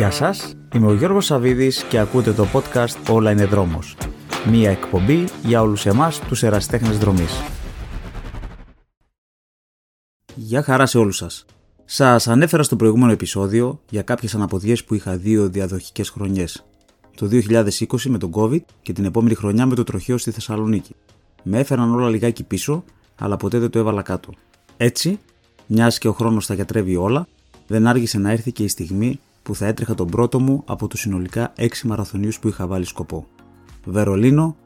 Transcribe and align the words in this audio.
Γεια 0.00 0.10
σας, 0.10 0.54
είμαι 0.74 0.86
ο 0.86 0.94
Γιώργος 0.94 1.24
Σαβίδης 1.24 1.82
και 1.82 1.98
ακούτε 1.98 2.32
το 2.32 2.46
podcast 2.52 3.10
«Όλα 3.10 3.30
είναι 3.30 3.44
δρόμος». 3.44 3.96
Μία 4.50 4.70
εκπομπή 4.70 5.24
για 5.44 5.62
όλους 5.62 5.86
εμάς 5.86 6.20
τους 6.20 6.42
εραστέχνες 6.42 6.98
δρομής. 6.98 7.42
Γεια 10.34 10.62
χαρά 10.62 10.86
σε 10.86 10.98
όλους 10.98 11.16
σας. 11.16 11.44
Σας 11.84 12.28
ανέφερα 12.28 12.62
στο 12.62 12.76
προηγούμενο 12.76 13.12
επεισόδιο 13.12 13.80
για 13.90 14.02
κάποιες 14.02 14.34
αναποδιές 14.34 14.84
που 14.84 14.94
είχα 14.94 15.16
δύο 15.16 15.48
διαδοχικές 15.48 16.08
χρονιές. 16.08 16.64
Το 17.16 17.26
2020 17.26 18.10
με 18.10 18.18
τον 18.18 18.30
COVID 18.34 18.62
και 18.82 18.92
την 18.92 19.04
επόμενη 19.04 19.34
χρονιά 19.34 19.66
με 19.66 19.74
το 19.74 19.84
τροχαίο 19.84 20.18
στη 20.18 20.30
Θεσσαλονίκη. 20.30 20.94
Με 21.42 21.58
έφεραν 21.58 21.94
όλα 21.94 22.08
λιγάκι 22.08 22.42
πίσω, 22.42 22.84
αλλά 23.18 23.36
ποτέ 23.36 23.58
δεν 23.58 23.70
το 23.70 23.78
έβαλα 23.78 24.02
κάτω. 24.02 24.32
Έτσι, 24.76 25.18
μιας 25.66 25.98
και 25.98 26.08
ο 26.08 26.12
χρόνος 26.12 26.46
τα 26.46 26.54
γιατρεύει 26.54 26.96
όλα, 26.96 27.26
δεν 27.66 27.86
άργησε 27.86 28.18
να 28.18 28.30
έρθει 28.30 28.52
και 28.52 28.62
η 28.62 28.68
στιγμή 28.68 29.20
που 29.42 29.54
θα 29.54 29.66
έτρεχα 29.66 29.94
τον 29.94 30.06
πρώτο 30.06 30.40
μου 30.40 30.62
από 30.66 30.86
τους 30.86 31.00
συνολικά 31.00 31.52
6 31.56 31.66
μαραθωνίους 31.84 32.38
που 32.38 32.48
είχα 32.48 32.66
βάλει 32.66 32.84
σκοπό. 32.84 33.26
Βερολίνο, 33.84 34.56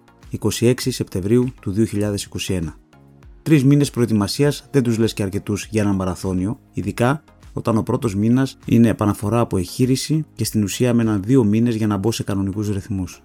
26 0.41 0.74
Σεπτεμβρίου 0.77 1.47
του 1.60 1.73
2021. 1.73 2.78
Τρεις 3.42 3.64
μήνες 3.64 3.91
προετοιμασίας 3.91 4.69
δεν 4.70 4.83
τους 4.83 4.98
λες 4.98 5.12
και 5.12 5.23
αρκετούς 5.23 5.66
για 5.70 5.83
ένα 5.83 5.92
μαραθώνιο, 5.92 6.59
ειδικά 6.73 7.24
όταν 7.52 7.77
ο 7.77 7.83
πρώτος 7.83 8.14
μήνας 8.14 8.59
είναι 8.64 8.88
επαναφορά 8.88 9.41
από 9.41 9.56
εγχείρηση 9.56 10.24
και 10.34 10.45
στην 10.45 10.62
ουσία 10.62 10.95
με 10.95 11.02
έναν 11.02 11.22
δύο 11.22 11.45
μήνες 11.45 11.75
για 11.75 11.86
να 11.86 11.97
μπω 11.97 12.12
σε 12.12 12.22
κανονικούς 12.22 12.69
ρυθμούς. 12.69 13.22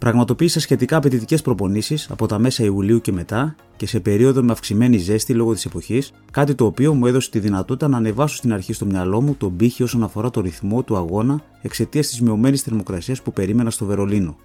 Πραγματοποίησα 0.00 0.60
σχετικά 0.60 0.96
απαιτητικές 0.96 1.42
προπονήσεις 1.42 2.10
από 2.10 2.26
τα 2.26 2.38
μέσα 2.38 2.64
Ιουλίου 2.64 3.00
και 3.00 3.12
μετά 3.12 3.54
και 3.76 3.86
σε 3.86 4.00
περίοδο 4.00 4.42
με 4.42 4.52
αυξημένη 4.52 4.98
ζέστη 4.98 5.34
λόγω 5.34 5.52
της 5.52 5.64
εποχής, 5.64 6.12
κάτι 6.30 6.54
το 6.54 6.64
οποίο 6.64 6.94
μου 6.94 7.06
έδωσε 7.06 7.30
τη 7.30 7.38
δυνατότητα 7.38 7.88
να 7.88 7.96
ανεβάσω 7.96 8.36
στην 8.36 8.52
αρχή 8.52 8.72
στο 8.72 8.86
μυαλό 8.86 9.20
μου 9.20 9.34
τον 9.34 9.56
πύχη 9.56 9.82
όσον 9.82 10.02
αφορά 10.02 10.30
το 10.30 10.40
ρυθμό 10.40 10.82
του 10.82 10.96
αγώνα 10.96 11.42
εξαιτίας 11.62 12.06
της 12.08 12.20
μειωμένης 12.20 12.62
θερμοκρασίας 12.62 13.22
που 13.22 13.32
περίμενα 13.32 13.70
στο 13.70 13.84
Βερολίνο. 13.84 14.36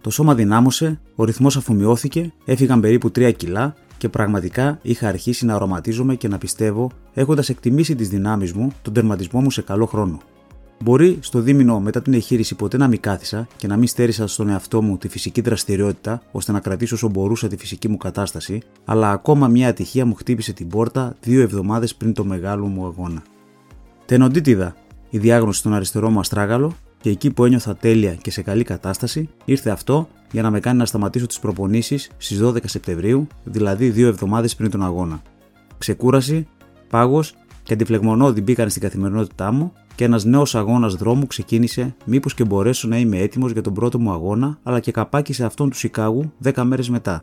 Το 0.00 0.10
σώμα 0.10 0.34
δυνάμωσε, 0.34 1.00
ο 1.14 1.24
ρυθμός 1.24 1.56
αφομοιώθηκε, 1.56 2.32
έφυγαν 2.44 2.80
περίπου 2.80 3.10
3 3.14 3.32
κιλά 3.36 3.74
και 3.98 4.08
πραγματικά 4.08 4.78
είχα 4.82 5.08
αρχίσει 5.08 5.44
να 5.44 5.54
αρωματίζομαι 5.54 6.14
και 6.14 6.28
να 6.28 6.38
πιστεύω, 6.38 6.90
έχοντας 7.14 7.48
εκτιμήσει 7.48 7.94
τις 7.94 8.08
δυνάμεις 8.08 8.52
μου, 8.52 8.72
τον 8.82 8.92
τερματισμό 8.92 9.40
μου 9.40 9.50
σε 9.50 9.62
καλό 9.62 9.86
χρόνο. 9.86 10.20
Μπορεί 10.82 11.18
στο 11.20 11.40
δίμηνο 11.40 11.80
μετά 11.80 12.02
την 12.02 12.14
εγχείρηση 12.14 12.54
ποτέ 12.54 12.76
να 12.76 12.88
μην 12.88 13.00
κάθισα 13.00 13.46
και 13.56 13.66
να 13.66 13.76
μην 13.76 13.88
στέρισα 13.88 14.26
στον 14.26 14.48
εαυτό 14.48 14.82
μου 14.82 14.98
τη 14.98 15.08
φυσική 15.08 15.40
δραστηριότητα 15.40 16.22
ώστε 16.32 16.52
να 16.52 16.60
κρατήσω 16.60 16.94
όσο 16.94 17.08
μπορούσα 17.08 17.48
τη 17.48 17.56
φυσική 17.56 17.88
μου 17.88 17.96
κατάσταση, 17.96 18.62
αλλά 18.84 19.10
ακόμα 19.10 19.48
μια 19.48 19.68
ατυχία 19.68 20.06
μου 20.06 20.14
χτύπησε 20.14 20.52
την 20.52 20.68
πόρτα 20.68 21.16
δύο 21.20 21.40
εβδομάδες 21.40 21.94
πριν 21.94 22.12
το 22.12 22.24
μεγάλο 22.24 22.66
μου 22.66 22.86
αγώνα. 22.86 23.22
Τενοντίτιδα, 24.06 24.76
η 25.10 25.18
διάγνωση 25.18 25.58
στον 25.58 25.74
αριστερό 25.74 26.10
μου 26.10 26.18
αστράγαλο 26.18 26.74
και 27.00 27.10
εκεί 27.10 27.30
που 27.30 27.44
ένιωθα 27.44 27.76
τέλεια 27.76 28.14
και 28.14 28.30
σε 28.30 28.42
καλή 28.42 28.64
κατάσταση, 28.64 29.28
ήρθε 29.44 29.70
αυτό 29.70 30.08
για 30.32 30.42
να 30.42 30.50
με 30.50 30.60
κάνει 30.60 30.78
να 30.78 30.86
σταματήσω 30.86 31.26
τις 31.26 31.38
προπονήσεις 31.38 32.10
στις 32.16 32.40
12 32.42 32.56
Σεπτεμβρίου, 32.64 33.26
δηλαδή 33.44 33.90
δύο 33.90 34.08
εβδομάδες 34.08 34.56
πριν 34.56 34.70
τον 34.70 34.82
αγώνα. 34.82 35.22
Ξεκούραση, 35.78 36.46
πάγος 36.88 37.34
και 37.62 37.72
αντιφλεγμονώδη 37.72 38.40
μπήκαν 38.40 38.70
στην 38.70 38.82
καθημερινότητά 38.82 39.52
μου 39.52 39.72
και 39.94 40.04
ένας 40.04 40.24
νέος 40.24 40.54
αγώνας 40.54 40.94
δρόμου 40.94 41.26
ξεκίνησε, 41.26 41.94
μήπως 42.04 42.34
και 42.34 42.44
μπορέσω 42.44 42.88
να 42.88 42.98
είμαι 42.98 43.18
έτοιμος 43.18 43.52
για 43.52 43.62
τον 43.62 43.74
πρώτο 43.74 43.98
μου 43.98 44.10
αγώνα, 44.10 44.58
αλλά 44.62 44.80
και 44.80 44.92
καπάκι 44.92 45.32
σε 45.32 45.44
αυτόν 45.44 45.70
του 45.70 45.76
Σικάγου 45.76 46.32
10 46.44 46.62
μέρες 46.62 46.88
μετά. 46.88 47.22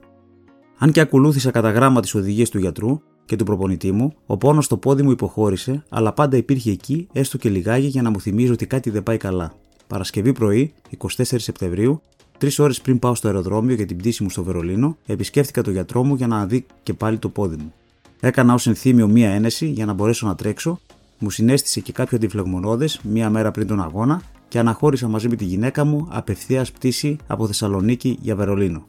Αν 0.77 0.91
και 0.91 0.99
ακολούθησα 0.99 1.51
κατά 1.51 1.71
γράμμα 1.71 2.01
τις 2.01 2.15
οδηγίες 2.15 2.49
του 2.49 2.59
γιατρού 2.59 3.01
και 3.25 3.35
του 3.35 3.43
προπονητή 3.43 3.91
μου, 3.91 4.13
ο 4.25 4.37
πόνος 4.37 4.65
στο 4.65 4.77
πόδι 4.77 5.03
μου 5.03 5.11
υποχώρησε, 5.11 5.83
αλλά 5.89 6.13
πάντα 6.13 6.37
υπήρχε 6.37 6.71
εκεί, 6.71 7.07
έστω 7.11 7.37
και 7.37 7.49
λιγάκι, 7.49 7.85
για 7.85 8.01
να 8.01 8.09
μου 8.09 8.19
θυμίζει 8.19 8.51
ότι 8.51 8.65
κάτι 8.65 8.89
δεν 8.89 9.03
πάει 9.03 9.17
καλά. 9.17 9.53
Παρασκευή 9.87 10.31
πρωί, 10.31 10.73
24 10.97 11.07
Σεπτεμβρίου, 11.23 12.01
τρεις 12.37 12.59
ώρες 12.59 12.81
πριν 12.81 12.99
πάω 12.99 13.15
στο 13.15 13.27
αεροδρόμιο 13.27 13.75
για 13.75 13.85
την 13.85 13.97
πτήση 13.97 14.23
μου 14.23 14.29
στο 14.29 14.43
Βερολίνο, 14.43 14.97
επισκέφτηκα 15.05 15.61
τον 15.61 15.73
γιατρό 15.73 16.03
μου 16.03 16.15
για 16.15 16.27
να 16.27 16.45
δει 16.45 16.65
και 16.83 16.93
πάλι 16.93 17.17
το 17.17 17.29
πόδι 17.29 17.55
μου. 17.55 17.73
Έκανα 18.19 18.53
ως 18.53 18.67
ενθύμιο 18.67 19.07
μία 19.07 19.29
ένεση 19.29 19.65
για 19.65 19.85
να 19.85 19.93
μπορέσω 19.93 20.27
να 20.27 20.35
τρέξω 20.35 20.79
μου 21.19 21.29
συνέστησε 21.29 21.79
και 21.79 21.91
κάποιο 21.91 22.17
αντιφλεγμονώδες 22.17 22.99
μία 23.03 23.29
μέρα 23.29 23.51
πριν 23.51 23.67
τον 23.67 23.81
αγώνα 23.81 24.21
και 24.47 24.59
αναχώρησα 24.59 25.07
μαζί 25.07 25.29
με 25.29 25.35
τη 25.35 25.45
γυναίκα 25.45 25.85
μου 25.85 26.07
απευθείας 26.09 26.71
πτήση 26.71 27.17
από 27.27 27.47
Θεσσαλονίκη 27.47 28.17
για 28.21 28.35
Βερολίνο. 28.35 28.87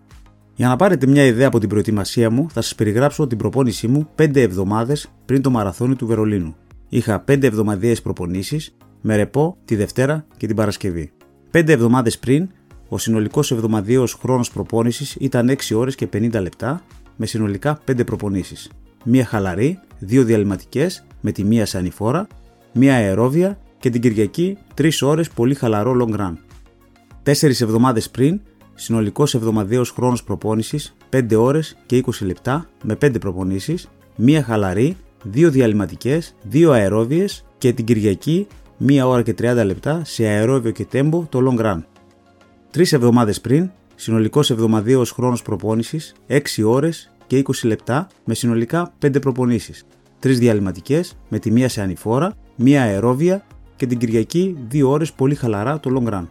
Για 0.55 0.69
να 0.69 0.77
πάρετε 0.77 1.07
μια 1.07 1.25
ιδέα 1.25 1.47
από 1.47 1.59
την 1.59 1.69
προετοιμασία 1.69 2.31
μου, 2.31 2.47
θα 2.51 2.61
σας 2.61 2.75
περιγράψω 2.75 3.27
την 3.27 3.39
προπόνησή 3.39 3.89
μου 3.89 4.09
5 4.17 4.37
εβδομάδες 4.37 5.11
πριν 5.25 5.43
το 5.43 5.51
μαραθώνιο 5.51 5.97
του 5.97 6.07
Βερολίνου. 6.07 6.57
Είχα 6.89 7.25
5 7.29 7.43
εβδομαδιαίες 7.43 8.03
προπονήσεις 8.03 8.77
με 9.01 9.17
ρεπό 9.17 9.57
τη 9.65 9.77
Δευτέρα 9.77 10.27
και 10.37 10.47
την 10.47 10.57
Παρασκευή. 10.57 11.13
5 11.51 11.69
εβδομάδες 11.69 12.19
πριν, 12.19 12.49
ο 12.89 12.99
συνολικός 12.99 13.51
εβδομαδιαίος 13.51 14.15
χρόνος 14.15 14.51
προπόνησης 14.51 15.17
ήταν 15.21 15.49
6 15.49 15.75
ώρες 15.75 15.95
και 15.95 16.07
50 16.07 16.41
λεπτά 16.41 16.83
με 17.17 17.27
συνολικά 17.27 17.81
5 17.85 18.05
προπονήσεις. 18.05 18.71
Μία 19.05 19.25
χαλαρή, 19.25 19.79
δύο 19.99 20.25
διαλυματικές 20.25 21.05
με 21.21 21.33
τη 21.33 21.45
μία 21.45 21.67
σε 21.67 21.79
ανηφόρα, 21.79 22.27
μία 22.73 22.95
αερόβια 22.95 23.59
και 23.79 23.91
την 23.91 24.01
Κυριακή 24.01 24.59
3 24.75 24.91
ώρες 25.03 25.29
πολύ 25.31 25.55
χαλαρό 25.55 25.97
long 26.01 26.17
run. 26.21 26.33
4 27.23 27.61
εβδομάδες 27.61 28.11
πριν, 28.11 28.41
συνολικός 28.75 29.35
εβδομαδιαίος 29.35 29.91
χρόνος 29.91 30.25
προπόνησης 30.25 30.97
5 31.11 31.37
ώρες 31.37 31.77
και 31.87 31.97
20 31.97 32.25
λεπτά 32.27 32.69
με 32.83 32.95
5 32.95 33.19
προπονήσεις, 33.21 33.89
μία 34.17 34.43
χαλαρή, 34.43 34.97
δύο 35.23 35.51
διαλυματικές, 35.51 36.35
δύο 36.43 36.71
αερόβιες 36.71 37.45
και 37.59 37.73
την 37.73 37.85
Κυριακή 37.85 38.47
1 38.79 39.07
ώρα 39.07 39.23
και 39.23 39.35
30 39.35 39.65
λεπτά 39.65 40.03
σε 40.05 40.27
αερόβιο 40.27 40.71
και 40.71 40.85
τέμπο 40.85 41.27
το 41.29 41.39
long 41.51 41.61
run. 41.61 41.83
3 42.71 42.93
εβδομάδες 42.93 43.41
πριν, 43.41 43.71
συνολικός 43.95 44.51
εβδομαδιαίος 44.51 45.11
χρόνος 45.11 45.43
προπόνησης 45.43 46.15
6 46.27 46.65
ώρες 46.65 47.10
και 47.31 47.43
20 47.47 47.53
λεπτά 47.63 48.07
με 48.25 48.35
συνολικά 48.35 48.93
5 49.03 49.21
προπονήσεις. 49.21 49.85
3 50.23 50.39
διαλυματικές 50.39 51.17
με 51.29 51.39
τη 51.39 51.51
μία 51.51 51.69
σε 51.69 51.81
ανηφόρα, 51.81 52.37
μία 52.57 52.83
αερόβια 52.83 53.47
και 53.77 53.87
την 53.87 53.99
Κυριακή 53.99 54.57
2 54.73 54.89
ώρες 54.89 55.13
πολύ 55.13 55.35
χαλαρά 55.35 55.81
το 55.81 55.91
long 55.99 56.13
run. 56.13 56.27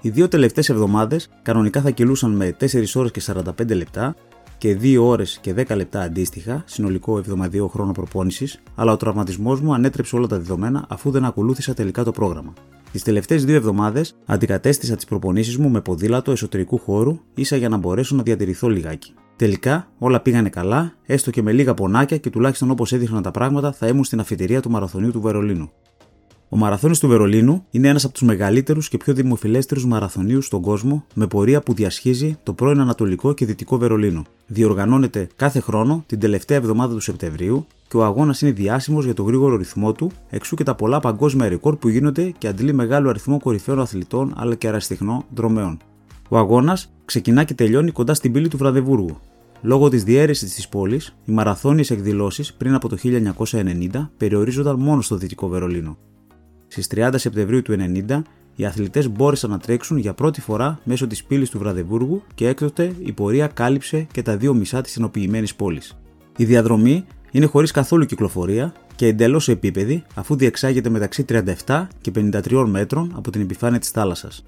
Οι 0.00 0.10
δύο 0.10 0.28
τελευταίες 0.28 0.68
εβδομάδες 0.68 1.28
κανονικά 1.42 1.80
θα 1.80 1.90
κυλούσαν 1.90 2.30
με 2.30 2.56
4 2.60 2.96
ώρες 2.96 3.10
και 3.10 3.20
45 3.20 3.74
λεπτά 3.74 4.14
και 4.58 4.78
2 4.82 4.96
ώρες 5.00 5.38
και 5.40 5.54
10 5.56 5.76
λεπτά 5.76 6.00
αντίστοιχα, 6.00 6.62
συνολικό 6.66 7.18
εβδομαδιαίο 7.18 7.68
χρόνο 7.68 7.92
προπόνησης, 7.92 8.62
αλλά 8.74 8.92
ο 8.92 8.96
τραυματισμός 8.96 9.60
μου 9.60 9.74
ανέτρεψε 9.74 10.16
όλα 10.16 10.26
τα 10.26 10.36
δεδομένα 10.36 10.86
αφού 10.88 11.10
δεν 11.10 11.24
ακολούθησα 11.24 11.74
τελικά 11.74 12.04
το 12.04 12.10
πρόγραμμα. 12.10 12.52
Τις 12.92 13.02
τελευταίες 13.02 13.44
δύο 13.44 13.56
εβδομάδες 13.56 14.14
αντικατέστησα 14.24 14.96
τις 14.96 15.04
προπονήσεις 15.04 15.56
μου 15.56 15.68
με 15.70 15.80
ποδήλατο 15.80 16.30
εσωτερικού 16.30 16.78
χώρου, 16.78 17.18
ίσα 17.34 17.56
για 17.56 17.68
να 17.68 17.76
μπορέσω 17.76 18.16
να 18.16 18.22
διατηρηθώ 18.22 18.68
λιγάκι. 18.68 19.14
Τελικά 19.36 19.88
όλα 19.98 20.20
πήγανε 20.20 20.48
καλά, 20.48 20.92
έστω 21.06 21.30
και 21.30 21.42
με 21.42 21.52
λίγα 21.52 21.74
πονάκια 21.74 22.16
και 22.16 22.30
τουλάχιστον 22.30 22.70
όπως 22.70 22.92
έδειχναν 22.92 23.22
τα 23.22 23.30
πράγματα 23.30 23.72
θα 23.72 23.86
ήμουν 23.86 24.04
στην 24.04 24.20
αφιτηρία 24.20 24.62
του 24.62 24.70
μαραθωνίου 24.70 25.10
του 25.10 25.20
Βερολίνου. 25.20 25.70
Ο 26.48 26.56
Μαραθώνιος 26.56 26.98
του 26.98 27.08
Βερολίνου 27.08 27.64
είναι 27.70 27.88
ένας 27.88 28.04
από 28.04 28.12
τους 28.12 28.22
μεγαλύτερους 28.22 28.88
και 28.88 28.96
πιο 28.96 29.14
δημοφιλέστερους 29.14 29.86
μαραθωνίους 29.86 30.46
στον 30.46 30.60
κόσμο, 30.60 31.04
με 31.14 31.26
πορεία 31.26 31.60
που 31.60 31.74
διασχίζει 31.74 32.38
το 32.42 32.52
πρώην 32.52 32.80
Ανατολικό 32.80 33.32
και 33.32 33.46
Δυτικό 33.46 33.78
Βερολίνο. 33.78 34.24
Διοργανώνεται 34.46 35.28
κάθε 35.36 35.60
χρόνο 35.60 36.04
την 36.06 36.18
τελευταία 36.18 36.56
εβδομάδα 36.56 36.94
του 36.94 37.00
Σεπτεμβρίου 37.00 37.66
και 37.88 37.96
ο 37.96 38.04
αγώνας 38.04 38.40
είναι 38.40 38.50
διάσημος 38.50 39.04
για 39.04 39.14
το 39.14 39.22
γρήγορο 39.22 39.56
ρυθμό 39.56 39.92
του, 39.92 40.10
εξού 40.30 40.56
και 40.56 40.64
τα 40.64 40.74
πολλά 40.74 41.00
παγκόσμια 41.00 41.48
ρεκόρ 41.48 41.76
που 41.76 41.88
γίνονται 41.88 42.32
και 42.38 42.48
αντλεί 42.48 42.72
μεγάλο 42.72 43.08
αριθμό 43.08 43.38
κορυφαίων 43.38 43.80
αθλητών 43.80 44.32
αλλά 44.36 44.54
και 44.54 44.68
αραστιχνών 44.68 45.24
δρομέων. 45.34 45.78
Ο 46.28 46.38
αγώνας 46.38 46.92
ξεκινά 47.04 47.44
και 47.44 47.54
τελειώνει 47.54 47.90
κοντά 47.90 48.14
στην 48.14 48.32
πύλη 48.32 48.48
του 48.48 48.56
Βραδεβούργου. 48.56 49.20
Λόγω 49.60 49.88
της 49.88 50.04
διαίρεσης 50.04 50.54
της 50.54 50.68
πόλης, 50.68 51.16
οι 51.24 51.32
μαραθώνιες 51.32 51.90
εκδηλώσεις 51.90 52.54
πριν 52.54 52.74
από 52.74 52.88
το 52.88 52.96
1990 52.96 54.10
περιορίζονταν 54.16 54.78
μόνο 54.78 55.00
στο 55.00 55.16
Δυτικό 55.16 55.48
Βερολίνο. 55.48 55.98
Στις 56.68 56.86
30 56.86 57.10
Σεπτεμβρίου 57.14 57.62
του 57.62 57.72
1990, 57.72 58.22
οι 58.56 58.64
αθλητές 58.64 59.10
μπόρεσαν 59.10 59.50
να 59.50 59.58
τρέξουν 59.58 59.96
για 59.96 60.14
πρώτη 60.14 60.40
φορά 60.40 60.78
μέσω 60.84 61.06
της 61.06 61.24
πύλης 61.24 61.50
του 61.50 61.58
Βραδεβούργου 61.58 62.22
και 62.34 62.48
έκτοτε 62.48 62.94
η 62.98 63.12
πορεία 63.12 63.46
κάλυψε 63.46 64.06
και 64.12 64.22
τα 64.22 64.36
δύο 64.36 64.54
μισά 64.54 64.80
της 64.80 64.96
ενοποιημένης 64.96 65.54
πόλης. 65.54 65.98
Η 66.36 66.44
διαδρομή 66.44 67.04
είναι 67.30 67.46
χωρίς 67.46 67.70
καθόλου 67.70 68.04
κυκλοφορία 68.04 68.72
και 68.94 69.06
εντελώς 69.06 69.48
επίπεδη 69.48 70.02
αφού 70.14 70.36
διεξάγεται 70.36 70.88
μεταξύ 70.88 71.24
37 71.66 71.86
και 72.00 72.12
53 72.14 72.64
μέτρων 72.66 73.12
από 73.16 73.30
την 73.30 73.40
επιφάνεια 73.40 73.78
της 73.78 73.90
θάλασσας. 73.90 74.44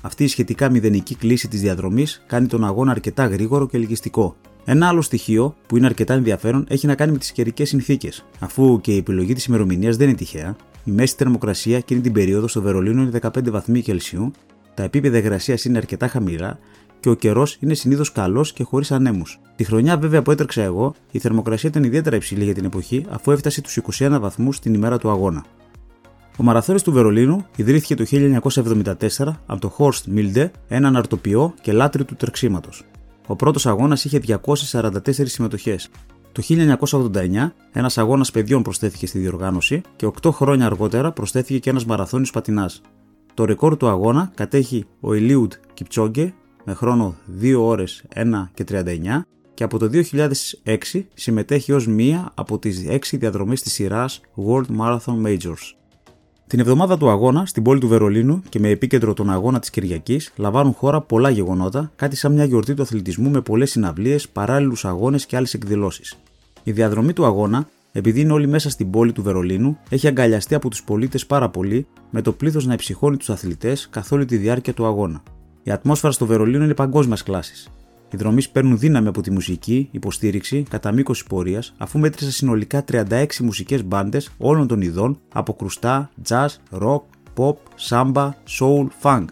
Αυτή 0.00 0.24
η 0.24 0.28
σχετικά 0.28 0.70
μηδενική 0.70 1.14
κλίση 1.14 1.48
της 1.48 1.60
διαδρομής 1.60 2.22
κάνει 2.26 2.46
τον 2.46 2.64
αγώνα 2.64 2.90
αρκετά 2.90 3.26
γρήγορο 3.26 3.66
και 3.66 3.76
ελκυστικό. 3.76 4.36
Ένα 4.64 4.88
άλλο 4.88 5.02
στοιχείο 5.02 5.54
που 5.66 5.76
είναι 5.76 5.86
αρκετά 5.86 6.14
ενδιαφέρον 6.14 6.66
έχει 6.68 6.86
να 6.86 6.94
κάνει 6.94 7.12
με 7.12 7.18
τις 7.18 7.32
καιρικές 7.32 7.68
συνθήκες. 7.68 8.24
Αφού 8.38 8.80
και 8.80 8.92
η 8.92 8.96
επιλογή 8.96 9.32
της 9.32 9.44
ημερομηνίας 9.44 9.96
δεν 9.96 10.08
είναι 10.08 10.16
τυχαία, 10.16 10.56
η 10.84 10.90
μέση 10.90 11.14
θερμοκρασία 11.18 11.76
εκείνη 11.76 12.00
την 12.00 12.12
περίοδο 12.12 12.48
στο 12.48 12.62
Βερολίνο 12.62 13.02
είναι 13.02 13.20
15 13.22 13.50
βαθμοί 13.50 13.82
Κελσίου, 13.82 14.30
τα 14.74 14.82
επίπεδα 14.82 15.18
υγρασίας 15.18 15.64
είναι 15.64 15.78
αρκετά 15.78 16.08
χαμηλά 16.08 16.58
και 17.00 17.08
ο 17.08 17.14
καιρός 17.14 17.56
είναι 17.60 17.74
συνήθως 17.74 18.12
καλός 18.12 18.52
και 18.52 18.62
χωρίς 18.62 18.92
ανέμους. 18.92 19.40
Τη 19.56 19.64
χρονιά 19.64 19.96
βέβαια 19.96 20.22
που 20.22 20.30
έτρεξα 20.30 20.62
εγώ, 20.62 20.94
η 21.10 21.18
θερμοκρασία 21.18 21.68
ήταν 21.68 21.84
ιδιαίτερα 21.84 22.16
υψηλή 22.16 22.44
για 22.44 22.54
την 22.54 22.64
εποχή 22.64 23.04
αφού 23.08 23.30
έφτασε 23.30 23.60
τους 23.60 23.78
21 23.98 24.16
βαθμούς 24.20 24.58
την 24.58 24.74
ημέρα 24.74 24.98
του 24.98 25.10
αγώνα. 25.10 25.44
Ο 26.40 26.42
Μαραθώνιος 26.42 26.82
του 26.82 26.92
Βερολίνου 26.92 27.46
ιδρύθηκε 27.56 27.94
το 27.94 28.04
1974 28.10 28.94
από 29.46 29.60
τον 29.60 29.70
Χόρστ 29.70 30.06
Μίλντε, 30.06 30.50
έναν 30.68 30.96
αρτοπιό 30.96 31.54
και 31.60 31.72
λάτρη 31.72 32.04
του 32.04 32.14
τρεξίματος. 32.14 32.84
Ο 33.26 33.36
πρώτος 33.36 33.66
αγώνας 33.66 34.04
είχε 34.04 34.18
244 34.18 35.00
συμμετοχές. 35.24 35.88
Το 36.32 36.42
1989 36.42 37.54
ένας 37.72 37.98
αγώνας 37.98 38.30
παιδιών 38.30 38.62
προσθέθηκε 38.62 39.06
στη 39.06 39.18
διοργάνωση 39.18 39.80
και 39.96 40.06
8 40.06 40.30
χρόνια 40.30 40.66
αργότερα 40.66 41.12
προσθέθηκε 41.12 41.58
και 41.58 41.70
ένας 41.70 41.84
μαραθώνιος 41.84 42.30
πατινάς. 42.30 42.80
Το 43.34 43.44
ρεκόρ 43.44 43.76
του 43.76 43.88
αγώνα 43.88 44.32
κατέχει 44.34 44.84
ο 45.00 45.14
Ελίουτ 45.14 45.52
Κιπτσόγκε 45.74 46.34
με 46.64 46.74
χρόνο 46.74 47.16
2 47.40 47.54
ώρες 47.58 48.04
1 48.14 48.50
και 48.54 48.64
39 48.64 49.26
και 49.54 49.64
από 49.64 49.78
το 49.78 49.90
2006 50.64 51.06
συμμετέχει 51.14 51.72
ως 51.72 51.86
μία 51.86 52.32
από 52.34 52.58
τις 52.58 52.84
6 52.88 53.18
διαδρομές 53.18 53.62
της 53.62 53.72
σειράς 53.72 54.20
World 54.46 54.66
Marathon 54.80 55.22
Majors. 55.26 55.79
Την 56.50 56.60
εβδομάδα 56.60 56.96
του 56.98 57.10
αγώνα, 57.10 57.46
στην 57.46 57.62
πόλη 57.62 57.80
του 57.80 57.88
Βερολίνου 57.88 58.42
και 58.48 58.58
με 58.58 58.68
επίκεντρο 58.68 59.14
τον 59.14 59.30
αγώνα 59.30 59.58
της 59.58 59.70
Κυριακής, 59.70 60.32
λαμβάνουν 60.36 60.72
χώρα 60.72 61.00
πολλά 61.00 61.30
γεγονότα, 61.30 61.92
κάτι 61.96 62.16
σαν 62.16 62.32
μια 62.32 62.44
γιορτή 62.44 62.74
του 62.74 62.82
αθλητισμού 62.82 63.30
με 63.30 63.40
πολλές 63.40 63.70
συναυλίες, 63.70 64.28
παράλληλους 64.28 64.84
αγώνες 64.84 65.26
και 65.26 65.36
άλλες 65.36 65.54
εκδηλώσεις. 65.54 66.18
Η 66.62 66.72
διαδρομή 66.72 67.12
του 67.12 67.24
αγώνα, 67.24 67.68
επειδή 67.92 68.20
είναι 68.20 68.32
όλοι 68.32 68.46
μέσα 68.46 68.70
στην 68.70 68.90
πόλη 68.90 69.12
του 69.12 69.22
Βερολίνου, 69.22 69.78
έχει 69.88 70.06
αγκαλιαστεί 70.06 70.54
από 70.54 70.70
τους 70.70 70.82
πολίτες 70.82 71.26
πάρα 71.26 71.48
πολύ, 71.48 71.86
με 72.10 72.22
το 72.22 72.32
πλήθος 72.32 72.66
να 72.66 72.72
υψυχώνει 72.72 73.16
τους 73.16 73.30
αθλητές 73.30 73.88
καθ' 73.90 74.12
όλη 74.12 74.24
τη 74.24 74.36
διάρκεια 74.36 74.74
του 74.74 74.86
αγώνα. 74.86 75.22
Η 75.62 75.70
ατμόσφαιρα 75.70 76.12
στο 76.12 76.26
Βερολίνο 76.26 76.64
είναι 76.64 76.74
παγκόσμιας 76.74 77.22
κλάσης. 77.22 77.70
Οι 78.12 78.16
δρομείς 78.16 78.50
παίρνουν 78.50 78.78
δύναμη 78.78 79.08
από 79.08 79.20
τη 79.20 79.30
μουσική 79.30 79.88
υποστήριξη 79.90 80.62
κατά 80.70 80.92
μήκο 80.92 81.12
τη 81.12 81.22
πορείας, 81.28 81.74
αφού 81.78 81.98
μέτρησε 81.98 82.32
συνολικά 82.32 82.84
36 82.92 83.26
μουσικές 83.40 83.84
μπάντες 83.84 84.30
όλων 84.38 84.66
των 84.66 84.80
ειδών 84.80 85.18
από 85.32 85.54
κρουστά, 85.54 86.10
jazz, 86.28 86.48
rock, 86.80 87.00
pop, 87.36 87.54
samba, 87.88 88.30
soul, 88.58 88.86
funk. 89.02 89.24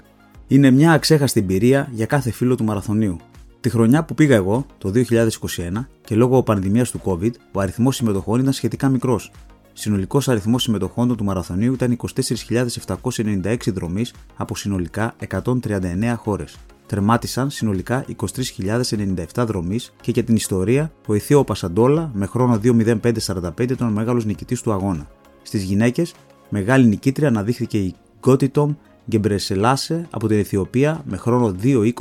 Είναι 0.47 0.71
μια 0.71 0.93
αξέχαστη 0.93 1.41
εμπειρία 1.41 1.89
για 1.93 2.07
κάθε 2.07 2.31
φίλο 2.31 2.55
του 2.55 2.65
μαραθωνίου. 2.65 3.17
Τη 3.61 3.71
χρονιά 3.71 4.05
που 4.05 4.15
πήγα 4.15 4.35
εγώ, 4.35 4.67
το 4.79 4.93
2021, 4.95 5.89
και 6.05 6.15
λόγω 6.15 6.43
πανδημίας 6.43 6.91
του 6.91 7.01
COVID, 7.05 7.33
ο 7.53 7.61
αριθμός 7.61 7.97
συμμετοχών 7.97 8.41
ήταν 8.41 8.53
σχετικά 8.53 8.89
μικρός. 8.89 9.33
Συνολικός 9.73 10.29
αριθμός 10.29 10.63
συμμετοχών 10.63 11.17
του 11.17 11.25
μαραθωνίου 11.25 11.73
ήταν 11.73 11.97
24.796 11.97 13.57
δρομείς 13.73 14.15
από 14.37 14.57
συνολικά 14.57 15.15
139 15.29 16.15
χώρες 16.17 16.57
τερμάτισαν 16.89 17.51
συνολικά 17.51 18.05
23.097 18.17 19.45
δρομή 19.47 19.79
και 20.01 20.11
για 20.11 20.25
την 20.25 20.35
ιστορία 20.37 20.93
ο 21.07 21.15
Αιθίο 21.15 21.45
Πασαντόλα 21.45 22.11
με 22.15 22.27
χρόνο 22.27 22.61
2.0545 22.63 23.71
ήταν 23.71 23.89
ο 23.89 23.91
μεγάλος 23.91 24.25
νικητής 24.25 24.61
του 24.61 24.73
αγώνα. 24.73 25.07
Στις 25.43 25.63
γυναίκες, 25.63 26.15
μεγάλη 26.49 26.87
νικήτρια 26.87 27.29
αναδείχθηκε 27.29 27.79
η 27.79 27.95
Γκότιτομ 28.21 28.75
Γκεμπρεσελάσε 29.11 30.07
από 30.11 30.29
την 30.29 30.39
Αιθιοπία 30.39 31.03
με 31.05 31.17
χρόνο 31.17 31.55
2.2009. 31.63 31.93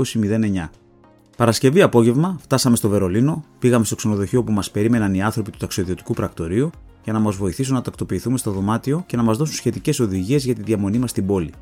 Παρασκευή 1.37 1.81
απόγευμα 1.81 2.37
φτάσαμε 2.41 2.75
στο 2.75 2.89
Βερολίνο, 2.89 3.43
πήγαμε 3.59 3.85
στο 3.85 3.95
ξενοδοχείο 3.95 4.43
που 4.43 4.51
μας 4.51 4.71
περίμεναν 4.71 5.13
οι 5.13 5.21
άνθρωποι 5.21 5.51
του 5.51 5.57
ταξιδιωτικού 5.57 6.13
πρακτορείου 6.13 6.69
για 7.03 7.13
να 7.13 7.19
μας 7.19 7.35
βοηθήσουν 7.35 7.73
να 7.73 7.81
τακτοποιηθούμε 7.81 8.37
στο 8.37 8.51
δωμάτιο 8.51 9.03
και 9.07 9.17
να 9.17 9.23
μας 9.23 9.37
δώσουν 9.37 9.55
σχετικές 9.55 9.99
οδηγίες 9.99 10.45
για 10.45 10.55
τη 10.55 10.61
διαμονή 10.61 10.97
μας 10.97 11.09
στην 11.09 11.25
πόλη. 11.25 11.53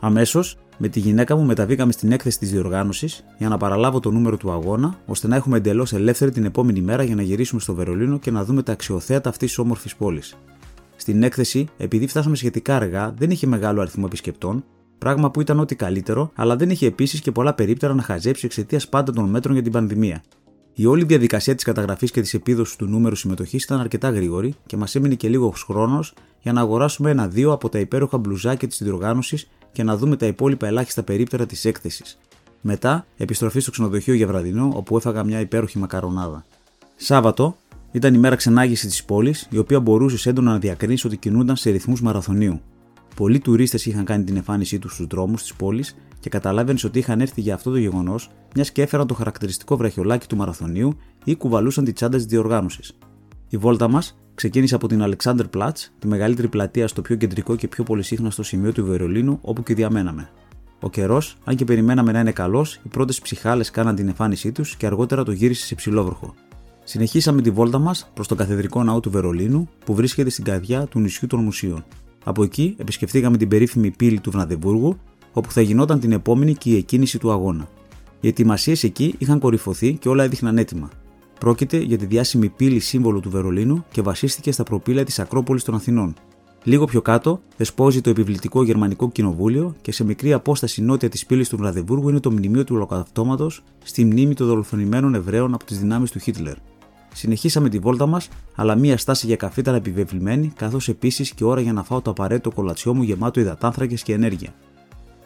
Αμέσως, 0.00 0.56
με 0.78 0.88
τη 0.88 1.00
γυναίκα 1.00 1.36
μου 1.36 1.44
μεταβήκαμε 1.44 1.92
στην 1.92 2.12
έκθεση 2.12 2.38
της 2.38 2.50
διοργάνωσης 2.50 3.24
για 3.38 3.48
να 3.48 3.56
παραλάβω 3.56 4.00
το 4.00 4.10
νούμερο 4.10 4.36
του 4.36 4.50
αγώνα, 4.50 4.98
ώστε 5.06 5.28
να 5.28 5.36
έχουμε 5.36 5.56
εντελώς 5.56 5.92
ελεύθερη 5.92 6.30
την 6.30 6.44
επόμενη 6.44 6.80
μέρα 6.80 7.02
για 7.02 7.14
να 7.14 7.22
γυρίσουμε 7.22 7.60
στο 7.60 7.74
Βερολίνο 7.74 8.18
και 8.18 8.30
να 8.30 8.44
δούμε 8.44 8.62
τα 8.62 8.72
αξιοθέατα 8.72 9.28
αυτής 9.28 9.48
της 9.48 9.58
όμορφης 9.58 9.96
πόλης. 9.96 10.36
Στην 10.96 11.22
έκθεση, 11.22 11.68
επειδή 11.76 12.06
φτάσαμε 12.06 12.36
σχετικά 12.36 12.76
αργά, 12.76 13.14
δεν 13.18 13.30
είχε 13.30 13.46
μεγάλο 13.46 13.80
αριθμό 13.80 14.04
επισκεπτών, 14.06 14.64
πράγμα 14.98 15.30
που 15.30 15.40
ήταν 15.40 15.60
ό,τι 15.60 15.74
καλύτερο, 15.74 16.30
αλλά 16.34 16.56
δεν 16.56 16.70
είχε 16.70 16.86
επίσης 16.86 17.20
και 17.20 17.32
πολλά 17.32 17.54
περίπτερα 17.54 17.94
να 17.94 18.02
χαζέψει 18.02 18.46
εξαιτίας 18.46 18.88
πάντα 18.88 19.12
των 19.12 19.30
μέτρων 19.30 19.54
για 19.54 19.62
την 19.62 19.72
πανδημία. 19.72 20.22
Η 20.74 20.86
όλη 20.86 21.04
διαδικασία 21.04 21.54
της 21.54 21.64
καταγραφής 21.64 22.10
και 22.10 22.20
της 22.20 22.34
επίδοσης 22.34 22.76
του 22.76 22.86
νούμερου 22.86 23.14
συμμετοχής 23.14 23.64
ήταν 23.64 23.80
αρκετά 23.80 24.10
γρήγορη 24.10 24.54
και 24.66 24.76
μας 24.76 24.94
έμεινε 24.94 25.14
και 25.14 25.28
λίγος 25.28 25.62
χρόνος 25.62 26.14
για 26.40 26.52
να 26.52 26.60
αγοράσουμε 26.60 27.10
ένα-δύο 27.10 27.52
από 27.52 27.68
τα 27.68 27.78
υπέροχα 27.78 28.18
μπλουζάκια 28.18 28.68
της 28.68 28.82
διοργάνωσης 28.82 29.48
και 29.76 29.82
να 29.82 29.96
δούμε 29.96 30.16
τα 30.16 30.26
υπόλοιπα 30.26 30.66
ελάχιστα 30.66 31.02
περίπτερα 31.02 31.46
της 31.46 31.64
έκθεσης. 31.64 32.18
Μετά, 32.60 33.06
επιστροφή 33.16 33.60
στο 33.60 33.70
ξενοδοχείο 33.70 34.14
για 34.14 34.26
βραδινό, 34.26 34.72
όπου 34.74 34.96
έφαγα 34.96 35.24
μια 35.24 35.40
υπέροχη 35.40 35.78
μακαρονάδα. 35.78 36.44
Σάββατο 36.96 37.56
ήταν 37.92 38.14
η 38.14 38.18
μέρα 38.18 38.36
ξενάγησης 38.36 38.90
της 38.90 39.04
πόλης, 39.04 39.48
η 39.50 39.58
οποία 39.58 39.80
μπορούσε 39.80 40.28
έντονα 40.28 40.50
να 40.50 40.58
διακρίνεις 40.58 41.04
ότι 41.04 41.16
κινούνταν 41.16 41.56
σε 41.56 41.70
ρυθμούς 41.70 42.02
μαραθωνίου. 42.02 42.60
Πολλοί 43.16 43.38
τουρίστες 43.38 43.86
είχαν 43.86 44.04
κάνει 44.04 44.24
την 44.24 44.36
εμφάνισή 44.36 44.78
τους 44.78 44.92
στους 44.92 45.06
δρόμους 45.06 45.42
της 45.42 45.54
πόλης 45.54 45.96
και 46.20 46.28
καταλάβαινες 46.28 46.84
ότι 46.84 46.98
είχαν 46.98 47.20
έρθει 47.20 47.40
για 47.40 47.54
αυτό 47.54 47.70
το 47.70 47.76
γεγονός, 47.76 48.30
μιας 48.54 48.70
και 48.70 48.82
έφεραν 48.82 49.06
το 49.06 49.14
χαρακτηριστικό 49.14 49.76
βραχιολάκι 49.76 50.26
του 50.26 50.36
μαραθωνίου 50.36 50.96
ή 51.24 51.36
κουβαλούσαν 51.36 51.84
τη 51.84 51.92
τσάντα 51.92 52.16
της 52.16 52.26
διοργάνωσης. 52.26 52.98
Η 53.48 53.56
βόλτα 53.56 53.88
μας 53.88 54.18
ξεκίνησε 54.36 54.74
από 54.74 54.88
την 54.88 55.02
Alexanderplatz, 55.02 55.88
τη 55.98 56.06
μεγαλύτερη 56.06 56.48
πλατεία 56.48 56.88
στο 56.88 57.02
πιο 57.02 57.16
κεντρικό 57.16 57.56
και 57.56 57.68
πιο 57.68 57.84
πολυσύχναστο 57.84 58.42
σημείο 58.42 58.72
του 58.72 58.84
Βερολίνου, 58.84 59.38
όπου 59.42 59.62
και 59.62 59.74
διαμέναμε. 59.74 60.28
Ο 60.80 60.90
καιρός, 60.90 61.36
αν 61.44 61.56
και 61.56 61.64
περιμέναμε 61.64 62.12
να 62.12 62.20
είναι 62.20 62.32
καλός, 62.32 62.74
οι 62.74 62.88
πρώτες 62.88 63.20
ψυχάλες 63.20 63.70
κάναν 63.70 63.94
την 63.94 64.08
εμφάνισή 64.08 64.52
τους 64.52 64.76
και 64.76 64.86
αργότερα 64.86 65.22
το 65.22 65.32
γύρισε 65.32 65.66
σε 65.66 65.74
ψηλόβροχο. 65.74 66.34
Συνεχίσαμε 66.84 67.42
τη 67.42 67.50
βόλτα 67.50 67.78
μας 67.78 68.10
προς 68.14 68.28
τον 68.28 68.36
καθεδρικό 68.36 68.82
ναό 68.82 69.00
του 69.00 69.10
Βερολίνου, 69.10 69.68
που 69.84 69.94
βρίσκεται 69.94 70.30
στην 70.30 70.44
καρδιά 70.44 70.86
του 70.86 71.00
νησιού 71.00 71.26
των 71.26 71.40
μουσείων. 71.40 71.84
Από 72.24 72.42
εκεί 72.42 72.74
επισκεφτήκαμε 72.78 73.36
την 73.36 73.48
περίφημη 73.48 73.90
πύλη 73.90 74.20
του 74.20 74.30
Βραδεμβούργου, 74.30 74.98
όπου 75.32 75.50
θα 75.50 75.60
γινόταν 75.60 76.00
την 76.00 76.12
επόμενη 76.12 76.54
και 76.54 76.70
η 76.70 76.76
εκκίνηση 76.76 77.18
του 77.18 77.30
αγώνα. 77.30 77.68
Οι 78.20 78.28
ετοιμασίες 78.28 78.84
εκεί 78.84 79.14
είχαν 79.18 79.38
κορυφωθεί 79.38 79.92
και 79.92 80.08
όλα 80.08 80.24
έδειχναν 80.24 80.58
έτοιμα. 80.58 80.90
Πρόκειται 81.40 81.78
για 81.78 81.98
τη 81.98 82.06
διάσημη 82.06 82.48
πύλη 82.48 82.78
σύμβολο 82.78 83.20
του 83.20 83.30
Βερολίνου 83.30 83.84
και 83.90 84.02
βασίστηκε 84.02 84.52
στα 84.52 84.62
προπύλα 84.62 85.04
της 85.04 85.18
Ακρόπολης 85.18 85.64
των 85.64 85.74
Αθηνών. 85.74 86.14
Λίγο 86.64 86.84
πιο 86.84 87.02
κάτω 87.02 87.40
δεσπόζει 87.56 88.00
το 88.00 88.10
επιβλητικό 88.10 88.64
Γερμανικό 88.64 89.10
Κοινοβούλιο 89.10 89.74
και 89.82 89.92
σε 89.92 90.04
μικρή 90.04 90.32
απόσταση 90.32 90.82
νότια 90.82 91.08
της 91.08 91.26
πύλης 91.26 91.48
του 91.48 91.56
Βραδεβούργου 91.56 92.08
είναι 92.08 92.20
το 92.20 92.30
μνημείο 92.30 92.64
του 92.64 92.74
Ολοκαυτώματο 92.74 93.50
στη 93.84 94.04
μνήμη 94.04 94.34
των 94.34 94.46
δολοφονημένων 94.46 95.14
Εβραίων 95.14 95.54
από 95.54 95.64
τις 95.64 95.78
δυνάμεις 95.78 96.10
του 96.10 96.18
Χίτλερ. 96.18 96.54
Συνεχίσαμε 97.14 97.68
τη 97.68 97.78
βόλτα 97.78 98.06
μας, 98.06 98.28
αλλά 98.54 98.74
μία 98.74 98.98
στάση 98.98 99.26
για 99.26 99.36
καφέ 99.36 99.60
ήταν 99.60 99.74
επιβεβλημένη, 99.74 100.52
καθώς 100.56 100.88
επίσης 100.88 101.30
και 101.30 101.44
ώρα 101.44 101.60
για 101.60 101.72
να 101.72 101.82
φάω 101.82 102.00
το 102.00 102.10
απαραίτητο 102.10 102.50
κολατσιό 102.50 102.94
μου 102.94 103.02
γεμάτο 103.02 103.40
υδατάνθρακες 103.40 104.02
και 104.02 104.12
ενέργεια. 104.12 104.54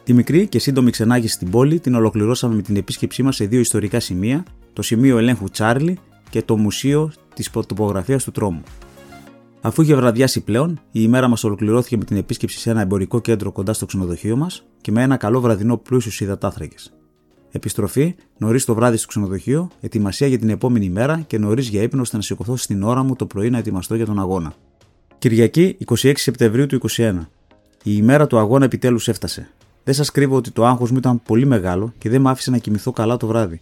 Τη 0.03 0.13
μικρή 0.13 0.47
και 0.47 0.59
σύντομη 0.59 0.91
ξενάγηση 0.91 1.33
στην 1.33 1.49
πόλη 1.49 1.79
την 1.79 1.95
ολοκληρώσαμε 1.95 2.55
με 2.55 2.61
την 2.61 2.75
επίσκεψή 2.75 3.23
μας 3.23 3.35
σε 3.35 3.45
δύο 3.45 3.59
ιστορικά 3.59 3.99
σημεία, 3.99 4.43
το 4.73 4.81
σημείο 4.81 5.17
ελέγχου 5.17 5.49
Τσάρλι 5.49 5.99
και 6.29 6.41
το 6.41 6.57
μουσείο 6.57 7.11
της 7.35 7.49
τοπογραφία 7.49 8.17
του 8.17 8.31
τρόμου. 8.31 8.63
Αφού 9.61 9.81
είχε 9.81 9.95
βραδιάσει 9.95 10.41
πλέον, 10.41 10.69
η 10.71 10.99
ημέρα 11.03 11.27
μας 11.27 11.43
ολοκληρώθηκε 11.43 11.97
με 11.97 12.03
την 12.03 12.17
επίσκεψη 12.17 12.59
σε 12.59 12.69
ένα 12.69 12.81
εμπορικό 12.81 13.19
κέντρο 13.19 13.51
κοντά 13.51 13.73
στο 13.73 13.85
ξενοδοχείο 13.85 14.35
μας 14.35 14.65
και 14.81 14.91
με 14.91 15.01
ένα 15.01 15.17
καλό 15.17 15.41
βραδινό 15.41 15.77
πλούσιο 15.77 16.25
υδατάθρακες. 16.25 16.93
Επιστροφή 17.51 18.15
νωρίς 18.37 18.65
το 18.65 18.73
βράδυ 18.73 18.97
στο 18.97 19.07
ξενοδοχείο, 19.07 19.69
ετοιμασία 19.81 20.27
για 20.27 20.39
την 20.39 20.49
επόμενη 20.49 20.89
μέρα 20.89 21.23
και 21.27 21.37
νωρίς 21.37 21.67
για 21.67 21.81
ύπνο 21.81 22.01
ώστε 22.01 22.15
να 22.15 22.21
σηκωθώ 22.21 22.55
στην 22.55 22.83
ώρα 22.83 23.03
μου 23.03 23.15
το 23.15 23.25
πρωί 23.25 23.49
να 23.49 23.57
ετοιμαστώ 23.57 23.95
για 23.95 24.05
τον 24.05 24.19
αγώνα. 24.19 24.53
Κυριακή 25.17 25.77
26 25.85 26.11
Σεπτεμβρίου 26.15 26.65
του 26.65 26.79
2021. 26.89 27.13
Η 27.83 27.91
ημέρα 27.95 28.27
του 28.27 28.37
αγώνα 28.37 28.65
επιτέλους 28.65 29.07
έφτασε. 29.07 29.49
Δεν 29.83 29.93
σας 29.93 30.11
κρύβω 30.11 30.35
ότι 30.35 30.51
το 30.51 30.65
άγχος 30.65 30.91
μου 30.91 30.97
ήταν 30.97 31.21
πολύ 31.23 31.45
μεγάλο 31.45 31.93
και 31.97 32.09
δεν 32.09 32.21
με 32.21 32.29
άφησε 32.29 32.51
να 32.51 32.57
κοιμηθώ 32.57 32.91
καλά 32.91 33.17
το 33.17 33.27
βράδυ. 33.27 33.61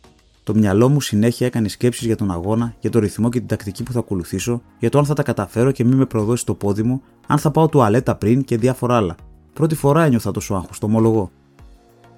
Το 0.49 0.55
μυαλό 0.55 0.89
μου 0.89 1.01
συνέχεια 1.01 1.47
έκανε 1.47 1.67
σκέψεις 1.67 2.05
για 2.05 2.15
τον 2.15 2.31
αγώνα, 2.31 2.73
για 2.79 2.89
το 2.89 2.99
ρυθμό 2.99 3.29
και 3.29 3.39
την 3.39 3.47
τακτική 3.47 3.83
που 3.83 3.91
θα 3.91 3.99
ακολουθήσω, 3.99 4.61
για 4.79 4.89
το 4.89 4.97
αν 4.97 5.05
θα 5.05 5.13
τα 5.13 5.23
καταφέρω 5.23 5.71
και 5.71 5.83
μη 5.83 5.95
με 5.95 6.05
προδώσει 6.05 6.45
το 6.45 6.53
πόδι 6.53 6.83
μου, 6.83 7.01
αν 7.27 7.37
θα 7.37 7.51
πάω 7.51 7.67
τουαλέτα 7.67 8.15
πριν 8.15 8.43
και 8.43 8.57
διάφορα 8.57 8.95
άλλα. 8.95 9.15
Πρώτη 9.53 9.75
φορά 9.75 10.03
ένιωθα 10.03 10.31
τόσο 10.31 10.53
άγχο, 10.53 10.69
το 10.79 10.85
ομολογώ. 10.85 11.31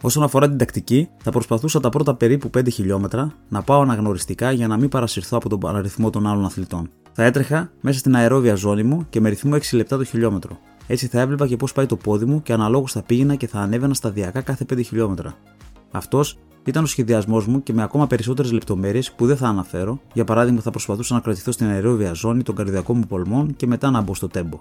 Όσον 0.01 0.23
αφορά 0.23 0.47
την 0.47 0.57
τακτική, 0.57 1.09
θα 1.23 1.31
προσπαθούσα 1.31 1.79
τα 1.79 1.89
πρώτα 1.89 2.15
περίπου 2.15 2.49
5 2.57 2.71
χιλιόμετρα 2.71 3.33
να 3.49 3.61
πάω 3.61 3.81
αναγνωριστικά 3.81 4.51
για 4.51 4.67
να 4.67 4.77
μην 4.77 4.89
παρασυρθώ 4.89 5.37
από 5.37 5.49
τον 5.49 5.75
αριθμό 5.75 6.09
των 6.09 6.27
άλλων 6.27 6.45
αθλητών. 6.45 6.89
Θα 7.11 7.23
έτρεχα 7.23 7.71
μέσα 7.81 7.99
στην 7.99 8.15
αερόβια 8.15 8.55
ζώνη 8.55 8.83
μου 8.83 9.05
και 9.09 9.21
με 9.21 9.29
ρυθμό 9.29 9.55
6 9.55 9.59
λεπτά 9.71 9.97
το 9.97 10.03
χιλιόμετρο. 10.03 10.59
Έτσι 10.87 11.07
θα 11.07 11.19
έβλεπα 11.19 11.47
και 11.47 11.57
πώς 11.57 11.73
πάει 11.73 11.85
το 11.85 11.95
πόδι 11.95 12.25
μου 12.25 12.41
και 12.41 12.53
αναλόγως 12.53 12.91
θα 12.91 13.01
πήγαινα 13.01 13.35
και 13.35 13.47
θα 13.47 13.59
ανέβαινα 13.59 13.93
σταδιακά 13.93 14.41
κάθε 14.41 14.65
5 14.73 14.81
χιλιόμετρα. 14.85 15.33
Αυτός 15.91 16.37
ήταν 16.63 16.83
ο 16.83 16.85
σχεδιασμός 16.85 17.47
μου 17.47 17.63
και 17.63 17.73
με 17.73 17.83
ακόμα 17.83 18.07
περισσότερες 18.07 18.51
λεπτομέρειες 18.51 19.11
που 19.11 19.25
δεν 19.25 19.37
θα 19.37 19.47
αναφέρω. 19.47 20.01
Για 20.13 20.23
παράδειγμα, 20.23 20.61
θα 20.61 20.71
προσπαθούσα 20.71 21.13
να 21.13 21.19
κρατηθώ 21.19 21.51
στην 21.51 21.67
αερόβια 21.67 22.13
ζώνη 22.13 22.43
των 22.43 22.55
καρδιακών 22.55 22.97
μου 22.97 23.07
πολμών 23.07 23.55
και 23.55 23.67
μετά 23.67 23.89
να 23.89 24.01
μπω 24.01 24.15
στο 24.15 24.27
τέμπο. 24.27 24.57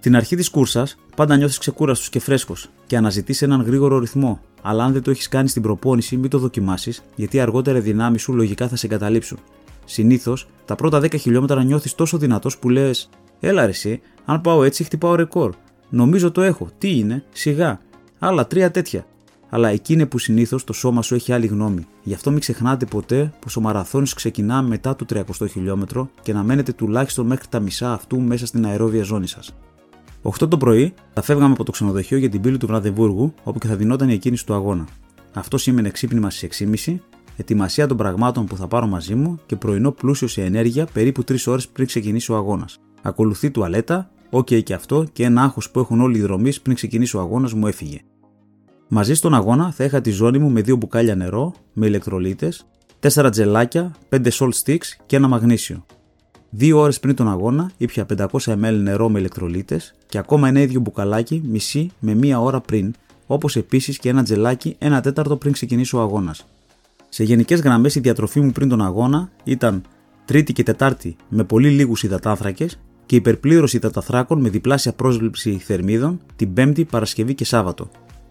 Την 0.00 0.16
αρχή 0.16 0.36
της 0.36 0.50
κούρσας, 0.50 0.98
πάντα 1.16 1.36
νιώθεις 1.36 1.58
ξεκούραστος 1.58 2.08
και 2.08 2.18
φρέσκος 2.18 2.70
και 2.86 2.96
αναζητείς 2.96 3.42
έναν 3.42 3.62
γρήγορο 3.62 3.98
ρυθμό, 3.98 4.40
αλλά 4.62 4.84
αν 4.84 4.92
δεν 4.92 5.02
το 5.02 5.10
έχεις 5.10 5.28
κάνει 5.28 5.48
στην 5.48 5.62
προπόνηση, 5.62 6.16
μην 6.16 6.30
το 6.30 6.38
δοκιμάσεις, 6.38 7.02
γιατί 7.14 7.40
αργότερα 7.40 7.78
οι 7.78 7.80
δυνάμεις 7.80 8.22
σου 8.22 8.34
λογικά 8.34 8.68
θα 8.68 8.76
σε 8.76 8.86
εγκαταλείψουν. 8.86 9.38
Συνήθως, 9.84 10.48
τα 10.64 10.74
πρώτα 10.74 11.00
10 11.00 11.18
χιλιόμετρα 11.18 11.64
νιώθεις 11.64 11.94
τόσο 11.94 12.18
δυνατός 12.18 12.58
που 12.58 12.68
λες: 12.68 13.08
Έλα 13.40 13.64
ρε, 13.64 13.70
εσύ, 13.70 14.00
αν 14.24 14.40
πάω 14.40 14.62
έτσι, 14.62 14.84
χτυπάω 14.84 15.14
ρεκόρ. 15.14 15.54
Νομίζω 15.88 16.30
το 16.30 16.42
έχω. 16.42 16.68
Τι 16.78 16.98
είναι, 16.98 17.24
σιγά. 17.32 17.80
Άλλα 18.18 18.46
τρία 18.46 18.70
τέτοια. 18.70 19.06
Αλλά 19.50 19.68
εκεί 19.68 19.92
είναι 19.92 20.06
που 20.06 20.18
συνήθως 20.18 20.64
το 20.64 20.72
σώμα 20.72 21.02
σου 21.02 21.14
έχει 21.14 21.32
άλλη 21.32 21.46
γνώμη. 21.46 21.86
Γι' 22.02 22.14
αυτό 22.14 22.30
μην 22.30 22.40
ξεχνάτε 22.40 22.86
ποτέ 22.86 23.32
πως 23.40 23.56
ο 23.56 23.60
μαραθώνιο 23.60 24.08
ξεκινά 24.14 24.62
μετά 24.62 24.96
το 24.96 25.06
300 25.08 25.22
χιλιόμετρο 25.50 26.10
και 26.22 26.32
να 26.32 26.42
μένετε 26.42 26.72
τουλάχιστον 26.72 27.26
μέχρι 27.26 27.46
τα 27.48 27.60
μισά 27.60 27.92
αυτού 27.92 28.20
μέσα 28.20 28.46
στην 28.46 28.66
αερόβια 28.66 29.02
ζώνη 29.02 29.26
σας. 29.26 29.54
8 30.22 30.48
το 30.48 30.56
πρωί 30.56 30.94
θα 31.12 31.22
φεύγαμε 31.22 31.52
από 31.52 31.64
το 31.64 31.70
ξενοδοχείο 31.70 32.18
για 32.18 32.28
την 32.28 32.40
πύλη 32.40 32.56
του 32.56 32.66
Βραδεβούργου, 32.66 33.34
όπου 33.42 33.58
και 33.58 33.66
θα 33.66 33.76
δινόταν 33.76 34.08
η 34.08 34.12
εκκίνηση 34.12 34.46
του 34.46 34.54
αγώνα. 34.54 34.86
Αυτό 35.34 35.58
σήμαινε 35.58 35.90
ξύπνημα 35.90 36.30
στις 36.30 36.68
6.30, 36.86 36.98
ετοιμασία 37.36 37.86
των 37.86 37.96
πραγμάτων 37.96 38.46
που 38.46 38.56
θα 38.56 38.68
πάρω 38.68 38.86
μαζί 38.86 39.14
μου 39.14 39.38
και 39.46 39.56
πρωινό 39.56 39.90
πλούσιο 39.90 40.28
σε 40.28 40.42
ενέργεια 40.42 40.86
περίπου 40.92 41.22
3 41.28 41.36
ώρες 41.46 41.68
πριν 41.68 41.86
ξεκινήσει 41.86 42.32
ο 42.32 42.36
αγώνας. 42.36 42.78
Ακολουθεί 43.02 43.50
τουαλέτα, 43.50 44.10
OK 44.30 44.62
και 44.62 44.74
αυτό 44.74 45.04
και 45.12 45.24
ένα 45.24 45.42
άγχος 45.42 45.70
που 45.70 45.78
έχουν 45.78 46.00
όλοι 46.00 46.18
οι 46.18 46.20
δρομείς 46.20 46.60
πριν 46.60 46.74
ξεκινήσει 46.74 47.16
ο 47.16 47.20
αγώνας 47.20 47.52
μου 47.52 47.66
έφυγε. 47.66 48.00
Μαζί 48.90 49.14
στον 49.14 49.34
αγώνα 49.34 49.72
θα 49.72 49.84
είχα 49.84 50.00
τη 50.00 50.10
ζώνη 50.10 50.38
μου 50.38 50.50
με 50.50 50.60
δύο 50.60 50.76
μπουκάλια 50.76 51.14
νερό, 51.14 51.54
με 51.72 51.86
ηλεκτρολίτες, 51.86 52.66
4 53.00 53.28
τζελάκια, 53.30 53.94
5 54.08 54.28
salt 54.32 54.50
sticks 54.64 54.86
και 55.06 55.16
ένα 55.16 55.28
μαγνήσιο. 55.28 55.84
Δύο 56.50 56.78
ώρες 56.78 57.00
πριν 57.00 57.14
τον 57.14 57.28
αγώνα 57.28 57.70
ήπια 57.76 58.06
500 58.16 58.26
ml 58.38 58.78
νερό 58.82 59.08
με 59.08 59.18
ηλεκτρολίτες 59.18 59.94
και 60.06 60.18
ακόμα 60.18 60.48
ένα 60.48 60.60
ίδιο 60.60 60.80
μπουκαλάκι 60.80 61.42
μισή 61.46 61.90
με 61.98 62.14
μία 62.14 62.40
ώρα 62.40 62.60
πριν, 62.60 62.94
όπως 63.26 63.56
επίσης 63.56 63.98
και 63.98 64.08
ένα 64.08 64.22
τζελάκι 64.22 64.76
ένα 64.78 65.00
τέταρτο 65.00 65.36
πριν 65.36 65.52
ξεκινήσει 65.52 65.96
ο 65.96 66.00
αγώνας. 66.00 66.46
Σε 67.08 67.24
γενικές 67.24 67.60
γραμμές 67.60 67.94
η 67.94 68.00
διατροφή 68.00 68.40
μου 68.40 68.52
πριν 68.52 68.68
τον 68.68 68.82
αγώνα 68.82 69.30
ήταν 69.44 69.82
Τρίτη 70.24 70.52
και 70.52 70.62
Τετάρτη 70.62 71.16
με 71.28 71.44
πολύ 71.44 71.68
λίγους 71.68 72.02
υδατάνθρακες 72.02 72.78
και 73.06 73.16
υπερπλήρωση 73.16 73.76
υδαταθράκων 73.76 74.40
με 74.40 74.48
διπλάσια 74.48 74.92
πρόσληψη 74.92 75.58
θερμίδων 75.58 76.20
την 76.36 76.52
Πέμπτη, 76.52 76.84
Παρασκευή 76.84 77.34
και 77.34 77.44
Σάββατο. 77.44 77.90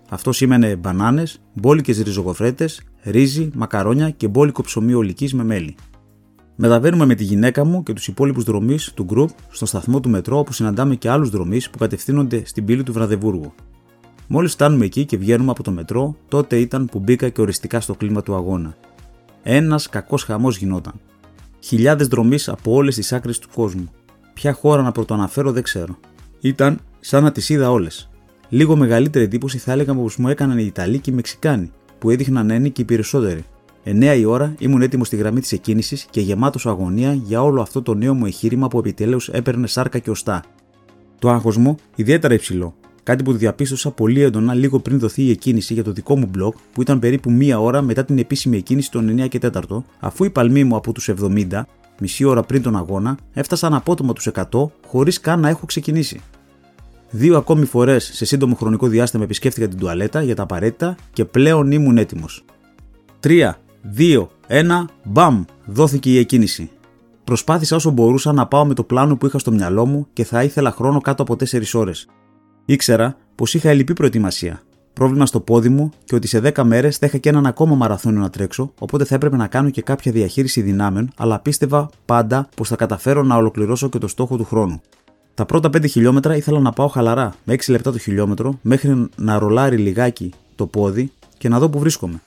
Αυτό 0.10 0.32
σήμαινε 0.32 0.76
μπανάνες, 0.76 1.42
μπόλικε 1.54 1.92
ριζογοφρέτε, 1.92 2.70
ρύζι, 3.04 3.50
μακαρόνια 3.54 4.10
και 4.10 4.28
μπόλικο 4.28 4.62
ψωμί 4.62 4.94
ολικής 4.94 5.34
με 5.34 5.44
μέλι. 5.44 5.76
Μεταβαίνουμε 6.56 7.06
με 7.06 7.16
τη 7.16 7.24
γυναίκα 7.24 7.66
μου 7.66 7.84
και 7.84 7.94
τους 7.94 8.08
υπόλοιπους 8.08 8.44
δρομή 8.44 8.78
του 8.94 9.04
γκρουπ 9.04 9.30
στο 9.50 9.66
σταθμό 9.66 10.00
του 10.00 10.10
μετρό 10.10 10.40
όπου 10.40 10.54
συναντάμε 10.54 10.96
και 10.96 11.10
άλλους 11.10 11.30
δρομή 11.30 11.62
που 11.72 11.78
κατευθύνονται 11.78 12.42
στην 12.46 12.66
πύλη 12.66 12.84
του 12.84 12.94
Βραδεβούργου. 12.94 13.54
Μόλις 14.28 14.52
φτάνουμε 14.52 14.86
εκεί 14.86 15.06
και 15.06 15.18
βγαίνουμε 15.18 15.52
από 15.52 15.64
το 15.64 15.72
μετρό, 15.72 16.16
τότε 16.28 16.60
ήταν 16.60 16.86
που 16.86 17.00
μπήκα 17.00 17.30
και 17.30 17.42
οριστικά 17.42 17.80
στο 17.80 17.96
κλίμα 17.96 18.24
του 18.24 18.36
αγώνα. 18.36 18.76
Ένας 19.44 19.90
κακός 19.90 20.24
χαμός 20.24 20.58
γινόταν. 20.58 20.94
Χιλιάδες 21.60 22.08
δρομή 22.08 22.38
από 22.46 22.74
όλες 22.74 22.96
τις 22.96 23.14
άκρες 23.14 23.40
του 23.40 23.48
κόσμου. 23.54 23.92
Ποια 24.34 24.54
χώρα 24.54 24.82
να 24.82 24.92
πρωτοαναφέρω 24.92 25.52
δεν 25.52 25.64
ξέρω. 25.64 25.98
Ήταν 26.40 26.80
σαν 27.00 27.24
να 27.24 27.32
τις 27.32 27.50
είδα 27.50 27.72
όλες. 27.72 28.10
Λίγο 28.50 28.76
μεγαλύτερη 28.76 29.26
εντύπωση 29.26 29.58
θα 29.58 29.72
έλεγα 29.72 29.94
πω 29.94 30.10
μου 30.18 30.28
έκαναν 30.28 30.58
οι 30.58 30.66
Ιταλοί 30.66 31.00
και 31.00 31.12
οι 31.12 31.14
Μεξικάνοι, 31.14 31.72
που 32.00 32.10
έδειχναν 32.10 32.46
να 32.46 32.56
είναι 32.56 32.70
και 32.70 32.82
οι 32.82 32.86
περισσότεροι. 32.86 33.44
9 33.84 34.16
η 34.18 34.26
ώρα 34.26 34.56
ήμουν 34.60 34.82
έτοιμος 34.82 35.08
στη 35.08 35.16
γραμμή 35.16 35.40
της 35.40 35.52
εκκίνησης 35.52 36.08
και 36.10 36.22
γεμάτος 36.22 36.66
αγωνία 36.66 37.14
για 37.14 37.44
όλο 37.44 37.62
αυτό 37.62 37.82
το 37.82 37.94
νέο 37.94 38.14
μου 38.14 38.26
εγχείρημα 38.26 38.68
που 38.68 38.80
επιτέλους 38.80 39.30
έπαιρνε 39.30 39.68
σάρκα 39.68 40.00
και 40.00 40.10
οστά. 40.10 40.44
Το 41.20 41.30
άγχος 41.30 41.58
μου 41.58 41.76
ιδιαίτερα 41.96 42.34
υψηλό, 42.34 42.76
κάτι 43.04 43.24
που 43.24 43.34
διαπίστωσα 43.34 43.92
πολύ 43.92 44.22
έντονα 44.22 44.54
λίγο 44.54 44.80
πριν 44.80 45.00
δοθεί 45.00 45.24
η 45.24 45.30
εκκίνηση 45.30 45.74
για 45.74 45.84
το 45.84 45.92
δικό 45.92 46.18
μου 46.18 46.30
blog 46.38 46.52
που 46.74 46.82
ήταν 46.82 47.00
περίπου 47.00 47.32
μία 47.32 47.60
ώρα 47.60 47.82
μετά 47.82 48.06
την 48.06 48.18
επίσημη 48.18 48.58
εκκίνηση 48.58 48.92
των 48.92 49.22
9 49.22 49.28
και 49.28 49.40
4, 49.54 49.62
αφού 50.00 50.24
η 50.24 50.30
παλμή 50.30 50.64
μου 50.64 50.76
από 50.76 50.92
τους 50.92 51.10
70, 51.22 51.62
μισή 52.00 52.24
ώρα 52.24 52.44
πριν 52.44 52.62
τον 52.62 52.76
αγώνα, 52.76 53.18
έφτασαν 53.34 53.74
απότομα 53.74 54.14
τους 54.14 54.30
100 54.34 54.44
χωρίς 54.88 55.20
καν 55.20 55.40
να 55.40 55.50
έχω 55.50 55.66
ξεκινήσει. 55.66 56.22
Δύο 57.10 57.38
ακόμη 57.38 57.66
φορές 57.66 58.10
σε 58.14 58.26
σύντομο 58.26 58.56
χρονικό 58.56 58.88
διάστημα 58.88 59.24
επισκέφτηκα 59.24 59.68
την 59.68 59.80
τουαλέτα 59.80 60.22
για 60.22 60.36
τα 60.36 60.44
απαραίτητα 60.44 60.96
και 61.14 61.26
πλέον 61.26 61.72
ήμουν 61.72 61.98
έτοιμος. 61.98 62.44
3, 63.20 63.52
2, 63.98 64.28
1, 64.48 64.86
μπαμ, 65.04 65.44
δόθηκε 65.66 66.12
η 66.12 66.18
εκκίνηση. 66.18 66.70
Προσπάθησα 67.24 67.76
όσο 67.76 67.90
μπορούσα 67.90 68.34
να 68.34 68.48
πάω 68.48 68.66
με 68.66 68.74
το 68.74 68.84
πλάνο 68.84 69.16
που 69.18 69.26
είχα 69.26 69.40
στο 69.40 69.52
μυαλό 69.52 69.86
μου 69.86 70.08
και 70.14 70.24
θα 70.24 70.44
ήθελα 70.44 70.72
χρόνο 70.72 71.02
κάτω 71.02 71.22
από 71.22 71.36
4 71.36 71.74
ώρες. 71.74 72.08
Ήξερα 72.66 73.18
πως 73.36 73.54
είχα 73.54 73.70
ελλειπή 73.70 73.94
προετοιμασία, 73.94 74.62
πρόβλημα 74.94 75.26
στο 75.26 75.40
πόδι 75.40 75.70
μου 75.70 75.90
και 76.06 76.16
ότι 76.16 76.28
σε 76.28 76.40
10 76.40 76.64
μέρες 76.64 76.98
θα 76.98 77.06
είχα 77.06 77.18
και 77.18 77.30
έναν 77.30 77.46
ακόμα 77.46 77.76
μαραθώνιο 77.76 78.20
να 78.20 78.30
τρέξω, 78.30 78.74
οπότε 78.80 79.06
θα 79.06 79.16
έπρεπε 79.16 79.36
να 79.36 79.48
κάνω 79.48 79.70
και 79.70 79.82
κάποια 79.82 80.12
διαχείριση 80.12 80.62
δυνάμεων, 80.62 81.12
αλλά 81.18 81.40
πίστευα 81.40 81.90
πάντα 82.06 82.50
πως 82.56 82.68
θα 82.68 82.76
καταφέρω 82.76 83.24
να 83.24 83.36
ολοκληρώσω 83.36 83.90
και 83.90 83.98
το 83.98 84.08
στόχο 84.08 84.38
του 84.38 84.44
χρόνου. 84.46 84.82
Τα 85.38 85.46
πρώτα 85.46 85.70
5 85.70 85.90
χιλιόμετρα 85.90 86.36
ήθελα 86.36 86.60
να 86.60 86.72
πάω 86.72 86.88
χαλαρά, 86.88 87.36
με 87.44 87.54
6 87.54 87.72
λεπτά 87.72 87.92
το 87.92 87.98
χιλιόμετρο, 87.98 88.60
μέχρι 88.62 89.08
να 89.16 89.40
ρολάρει 89.40 89.78
λιγάκι 89.78 90.34
το 90.56 90.66
πόδι 90.66 91.12
και 91.38 91.50
να 91.50 91.60
δω 91.60 91.70
που 91.70 91.80
βρίσκομαι. 91.80 92.22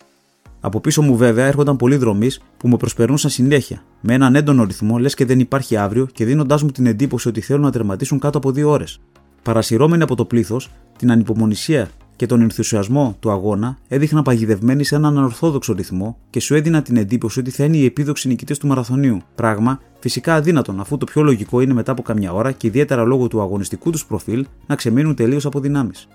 Από 0.60 0.80
πίσω 0.80 1.02
μου, 1.02 1.16
βέβαια, 1.16 1.46
έρχονταν 1.46 1.76
πολλοί 1.76 1.96
δρομείς 1.96 2.40
που 2.56 2.68
με 2.68 2.76
προσπερνούσαν 2.76 3.30
συνέχεια, 3.30 3.82
με 4.00 4.14
έναν 4.14 4.34
έντονο 4.34 4.64
ρυθμό, 4.64 4.98
λες 4.98 5.14
και 5.14 5.24
δεν 5.24 5.40
υπάρχει 5.40 5.76
αύριο 5.76 6.06
και 6.12 6.24
δίνοντάς 6.24 6.62
μου 6.62 6.70
την 6.70 6.86
εντύπωση 6.86 7.28
ότι 7.28 7.40
θέλουν 7.40 7.62
να 7.62 7.70
τερματίσουν 7.70 8.18
κάτω 8.18 8.38
από 8.38 8.48
2 8.50 8.64
ώρες. 8.64 9.00
Παρασυρώμενοι 9.42 10.02
από 10.02 10.14
το 10.14 10.24
πλήθος, 10.24 10.70
την 10.98 11.10
ανυπομονησία 11.10 11.88
και 12.20 12.26
τον 12.26 12.40
ενθουσιασμό 12.40 13.16
του 13.20 13.30
αγώνα 13.30 13.78
έδειχναν 13.88 14.22
παγιδευμένοι 14.22 14.84
σε 14.84 14.94
έναν 14.94 15.18
ανορθόδοξο 15.18 15.72
ρυθμό 15.72 16.16
και 16.30 16.40
σου 16.40 16.54
έδιναν 16.54 16.82
την 16.82 16.96
εντύπωση 16.96 17.40
ότι 17.40 17.50
θα 17.50 17.64
είναι 17.64 17.76
οι 17.76 17.84
επίδοξοι 17.84 18.28
νικητές 18.28 18.58
του 18.58 18.66
μαραθωνίου. 18.66 19.20
Πράγμα 19.34 19.80
φυσικά 19.98 20.34
αδύνατον, 20.34 20.80
αφού 20.80 20.96
το 20.96 21.04
πιο 21.04 21.22
λογικό 21.22 21.60
είναι 21.60 21.72
μετά 21.72 21.92
από 21.92 22.02
καμιά 22.02 22.32
ώρα 22.32 22.52
και 22.52 22.66
ιδιαίτερα 22.66 23.04
λόγω 23.04 23.28
του 23.28 23.40
αγωνιστικού 23.40 23.90
τους 23.90 24.06
προφίλ 24.06 24.46
να 24.66 24.74
ξεμείνουν 24.74 25.14
τελείως 25.14 25.46
από 25.46 25.60
δυνάμεις. 25.60 26.08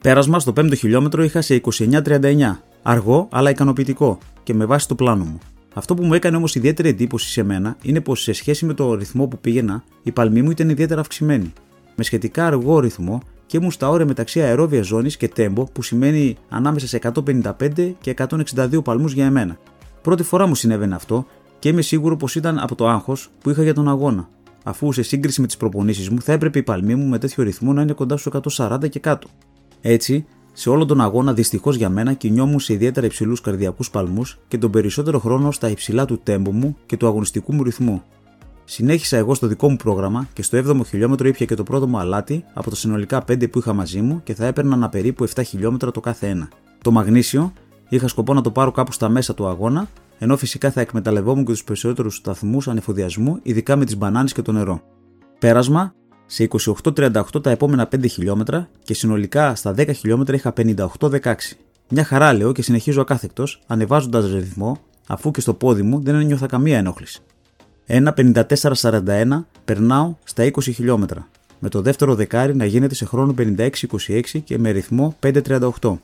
Πέρασμα 0.00 0.38
στο 0.38 0.52
5ο 0.56 0.76
χιλιόμετρο 0.76 1.22
είχα 1.22 1.40
σε 1.40 1.60
29-39, 1.78 2.58
αργό 2.82 3.28
αλλά 3.30 3.50
ικανοποιητικό 3.50 4.18
και 4.42 4.54
με 4.54 4.64
βάση 4.64 4.88
το 4.88 4.94
πλάνο 4.94 5.24
μου. 5.24 5.38
Αυτό 5.74 5.94
που 5.94 6.04
μου 6.04 6.14
έκανε 6.14 6.36
όμως 6.36 6.54
ιδιαίτερη 6.54 6.88
εντύπωση 6.88 7.28
σε 7.28 7.42
μένα 7.42 7.76
είναι 7.82 8.00
πως 8.00 8.22
σε 8.22 8.32
σχέση 8.32 8.64
με 8.64 8.74
το 8.74 8.94
ρυθμό 8.94 9.26
που 9.26 9.38
πήγαινα, 9.38 9.84
η 10.02 10.12
παλμή 10.12 10.42
μου 10.42 10.50
ήταν 10.50 10.68
ιδιαίτερα 10.68 11.00
αυξημένη. 11.00 11.52
Με 11.96 12.04
σχετικά 12.04 12.46
αργό 12.46 12.80
ρυθμό 12.80 13.22
και 13.46 13.56
ήμουν 13.56 13.70
στα 13.70 13.88
όρια 13.88 14.06
μεταξύ 14.06 14.42
αερόβια 14.42 14.82
ζώνης 14.82 15.16
και 15.16 15.28
τέμπο, 15.28 15.64
που 15.64 15.82
σημαίνει 15.82 16.36
ανάμεσα 16.48 16.86
σε 16.86 16.96
155 16.96 17.94
και 18.00 18.14
162 18.54 18.82
παλμούς 18.84 19.12
για 19.12 19.24
εμένα. 19.24 19.56
Πρώτη 20.02 20.22
φορά 20.22 20.46
μου 20.46 20.54
συνέβαινε 20.54 20.94
αυτό 20.94 21.26
και 21.58 21.68
είμαι 21.68 21.82
σίγουρο 21.82 22.16
πως 22.16 22.34
ήταν 22.34 22.58
από 22.58 22.74
το 22.74 22.88
άγχος 22.88 23.30
που 23.40 23.50
είχα 23.50 23.62
για 23.62 23.74
τον 23.74 23.88
αγώνα, 23.88 24.28
αφού 24.64 24.92
σε 24.92 25.02
σύγκριση 25.02 25.40
με 25.40 25.46
τις 25.46 25.56
προπονήσεις 25.56 26.10
μου 26.10 26.20
θα 26.20 26.32
έπρεπε 26.32 26.58
η 26.58 26.62
παλμή 26.62 26.94
μου 26.94 27.06
με 27.06 27.18
τέτοιο 27.18 27.44
ρυθμό 27.44 27.72
να 27.72 27.82
είναι 27.82 27.92
κοντά 27.92 28.16
στους 28.16 28.56
140 28.58 28.88
και 28.88 28.98
κάτω. 28.98 29.28
Έτσι, 29.80 30.26
σε 30.52 30.70
όλο 30.70 30.84
τον 30.84 31.00
αγώνα 31.00 31.32
δυστυχώς 31.32 31.76
για 31.76 31.88
μένα 31.88 32.12
κινιόμουν 32.12 32.60
σε 32.60 32.72
ιδιαίτερα 32.72 33.06
υψηλούς 33.06 33.40
καρδιακούς 33.40 33.90
παλμούς 33.90 34.38
και 34.48 34.58
τον 34.58 34.70
περισσότερο 34.70 35.18
χρόνο 35.18 35.50
στα 35.50 35.68
υψηλά 35.68 36.04
του 36.04 36.20
τέμπου 36.22 36.52
μου 36.52 36.76
και 36.86 36.96
του 36.96 37.06
αγωνιστικού 37.06 37.54
μου 37.54 37.62
ρυθμού. 37.62 38.02
Συνέχισα 38.68 39.16
εγώ 39.16 39.34
στο 39.34 39.46
δικό 39.46 39.70
μου 39.70 39.76
πρόγραμμα 39.76 40.28
και 40.32 40.42
στο 40.42 40.58
7ο 40.58 40.86
χιλιόμετρο 40.86 41.28
ήπια 41.28 41.46
και 41.46 41.54
το 41.54 41.62
πρώτο 41.62 41.88
μου 41.88 41.98
αλάτι 41.98 42.44
από 42.54 42.70
τα 42.70 42.76
συνολικά 42.76 43.24
5 43.28 43.50
που 43.50 43.58
είχα 43.58 43.72
μαζί 43.72 44.00
μου 44.00 44.20
και 44.24 44.34
θα 44.34 44.46
έπαιρνα 44.46 44.88
περίπου 44.88 45.28
7 45.28 45.42
χιλιόμετρα 45.44 45.90
το 45.90 46.00
κάθε 46.00 46.28
ένα. 46.28 46.48
Το 46.82 46.90
μαγνήσιο 46.90 47.52
είχα 47.88 48.08
σκοπό 48.08 48.34
να 48.34 48.40
το 48.40 48.50
πάρω 48.50 48.70
κάπου 48.70 48.92
στα 48.92 49.08
μέσα 49.08 49.34
του 49.34 49.46
αγώνα, 49.46 49.88
ενώ 50.18 50.36
φυσικά 50.36 50.70
θα 50.70 50.80
εκμεταλλευόμουν 50.80 51.44
και 51.44 51.52
τους 51.52 51.64
περισσότερους 51.64 52.16
σταθμούς 52.16 52.68
ανεφοδιασμού, 52.68 53.38
ειδικά 53.42 53.76
με 53.76 53.84
τις 53.84 53.96
μπανάνες 53.96 54.32
και 54.32 54.42
το 54.42 54.52
νερό. 54.52 54.80
Πέρασμα 55.38 55.94
σε 56.26 56.48
28-38 56.94 57.42
τα 57.42 57.50
επόμενα 57.50 57.88
5 57.96 58.08
χιλιόμετρα 58.10 58.68
και 58.82 58.94
συνολικά 58.94 59.54
στα 59.54 59.74
10 59.76 59.90
χιλιόμετρα 59.94 60.34
είχα 60.36 60.52
58-16. 60.56 61.34
Μια 61.88 62.04
χαρά 62.04 62.32
λέω 62.32 62.52
και 62.52 62.62
συνεχίζω 62.62 63.00
ακάθεκτος, 63.00 63.62
ανεβάζοντας 63.66 64.32
ρυθμό, 64.32 64.78
αφού 65.06 65.30
και 65.30 65.40
στο 65.40 65.54
πόδι 65.54 65.82
μου 65.82 66.00
δεν 66.02 66.14
ένιωθα 66.14 66.46
καμία 66.46 66.78
ενόχληση. 66.78 67.22
Ένα 67.88 68.14
54-41 68.16 69.44
περνάω 69.64 70.14
στα 70.24 70.44
20 70.44 70.62
χιλιόμετρα, 70.62 71.28
με 71.58 71.68
το 71.68 71.82
δεύτερο 71.82 72.14
δεκάρι 72.14 72.56
να 72.56 72.64
γίνεται 72.64 72.94
σε 72.94 73.04
χρόνο 73.04 73.34
56-26 73.38 73.70
και 74.44 74.58
με 74.58 74.70
ρυθμό 74.70 75.16
5-38. 75.22 75.98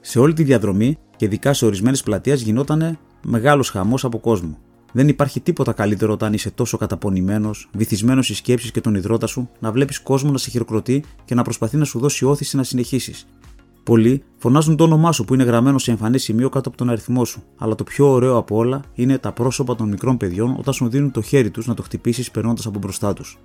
Σε 0.00 0.18
όλη 0.18 0.32
τη 0.32 0.42
διαδρομή 0.42 0.98
και 1.16 1.24
ειδικά 1.24 1.52
σε 1.52 1.66
ορισμένες 1.66 2.02
πλατείες 2.02 2.42
γινόταν 2.42 2.98
μεγάλος 3.22 3.70
χαμός 3.70 4.04
από 4.04 4.18
κόσμο. 4.18 4.58
Δεν 4.92 5.08
υπάρχει 5.08 5.40
τίποτα 5.40 5.72
καλύτερο 5.72 6.12
όταν 6.12 6.32
είσαι 6.32 6.50
τόσο 6.50 6.76
καταπονημένος, 6.76 7.68
βυθισμένος 7.72 8.24
στις 8.24 8.36
σκέψεις 8.36 8.70
και 8.70 8.80
τον 8.80 8.94
υδρότα 8.94 9.26
σου, 9.26 9.48
να 9.58 9.72
βλέπεις 9.72 10.00
κόσμο 10.00 10.30
να 10.30 10.38
σε 10.38 10.50
χειροκροτεί 10.50 11.04
και 11.24 11.34
να 11.34 11.42
προσπαθεί 11.42 11.76
να 11.76 11.84
σου 11.84 11.98
δώσει 11.98 12.24
όθηση 12.24 12.56
να 12.56 12.62
συνεχίσεις. 12.62 13.26
Πολλοί 13.90 14.22
φωνάζουν 14.36 14.76
το 14.76 14.84
όνομά 14.84 15.12
σου 15.12 15.24
που 15.24 15.34
είναι 15.34 15.42
γραμμένο 15.42 15.78
σε 15.78 15.90
εμφανέ 15.90 16.18
σημείο 16.18 16.48
κάτω 16.48 16.68
από 16.68 16.78
τον 16.78 16.90
αριθμό 16.90 17.24
σου, 17.24 17.42
αλλά 17.58 17.74
το 17.74 17.84
πιο 17.84 18.10
ωραίο 18.10 18.36
από 18.36 18.56
όλα 18.56 18.80
είναι 18.94 19.18
τα 19.18 19.32
πρόσωπα 19.32 19.74
των 19.74 19.88
μικρών 19.88 20.16
παιδιών 20.16 20.56
όταν 20.58 20.74
σου 20.74 20.88
δίνουν 20.88 21.10
το 21.10 21.22
χέρι 21.22 21.50
τους 21.50 21.66
να 21.66 21.74
το 21.74 21.82
χτυπήσεις 21.82 22.30
περνώντας 22.30 22.66
από 22.66 22.78
μπροστά 22.78 23.12
τους. 23.12 23.38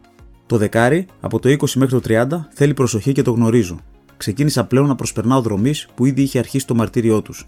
Το 0.46 0.58
δεκάρι, 0.58 1.06
από 1.20 1.40
το 1.40 1.50
20 1.50 1.70
μέχρι 1.76 2.00
το 2.00 2.02
30, 2.08 2.48
θέλει 2.54 2.74
προσοχή 2.74 3.12
και 3.12 3.22
το 3.22 3.32
γνωρίζω. 3.32 3.78
Ξεκίνησα 4.18 4.66
πλέον 4.66 4.88
να 4.88 4.96
προσπερνάω 4.96 5.42
δρομής 5.42 5.88
που 5.96 6.06
ήδη 6.06 6.22
είχε 6.22 6.40
αρχίσει 6.40 6.68
το 6.68 6.76
μαρτύριό 6.76 7.22
τους. 7.22 7.48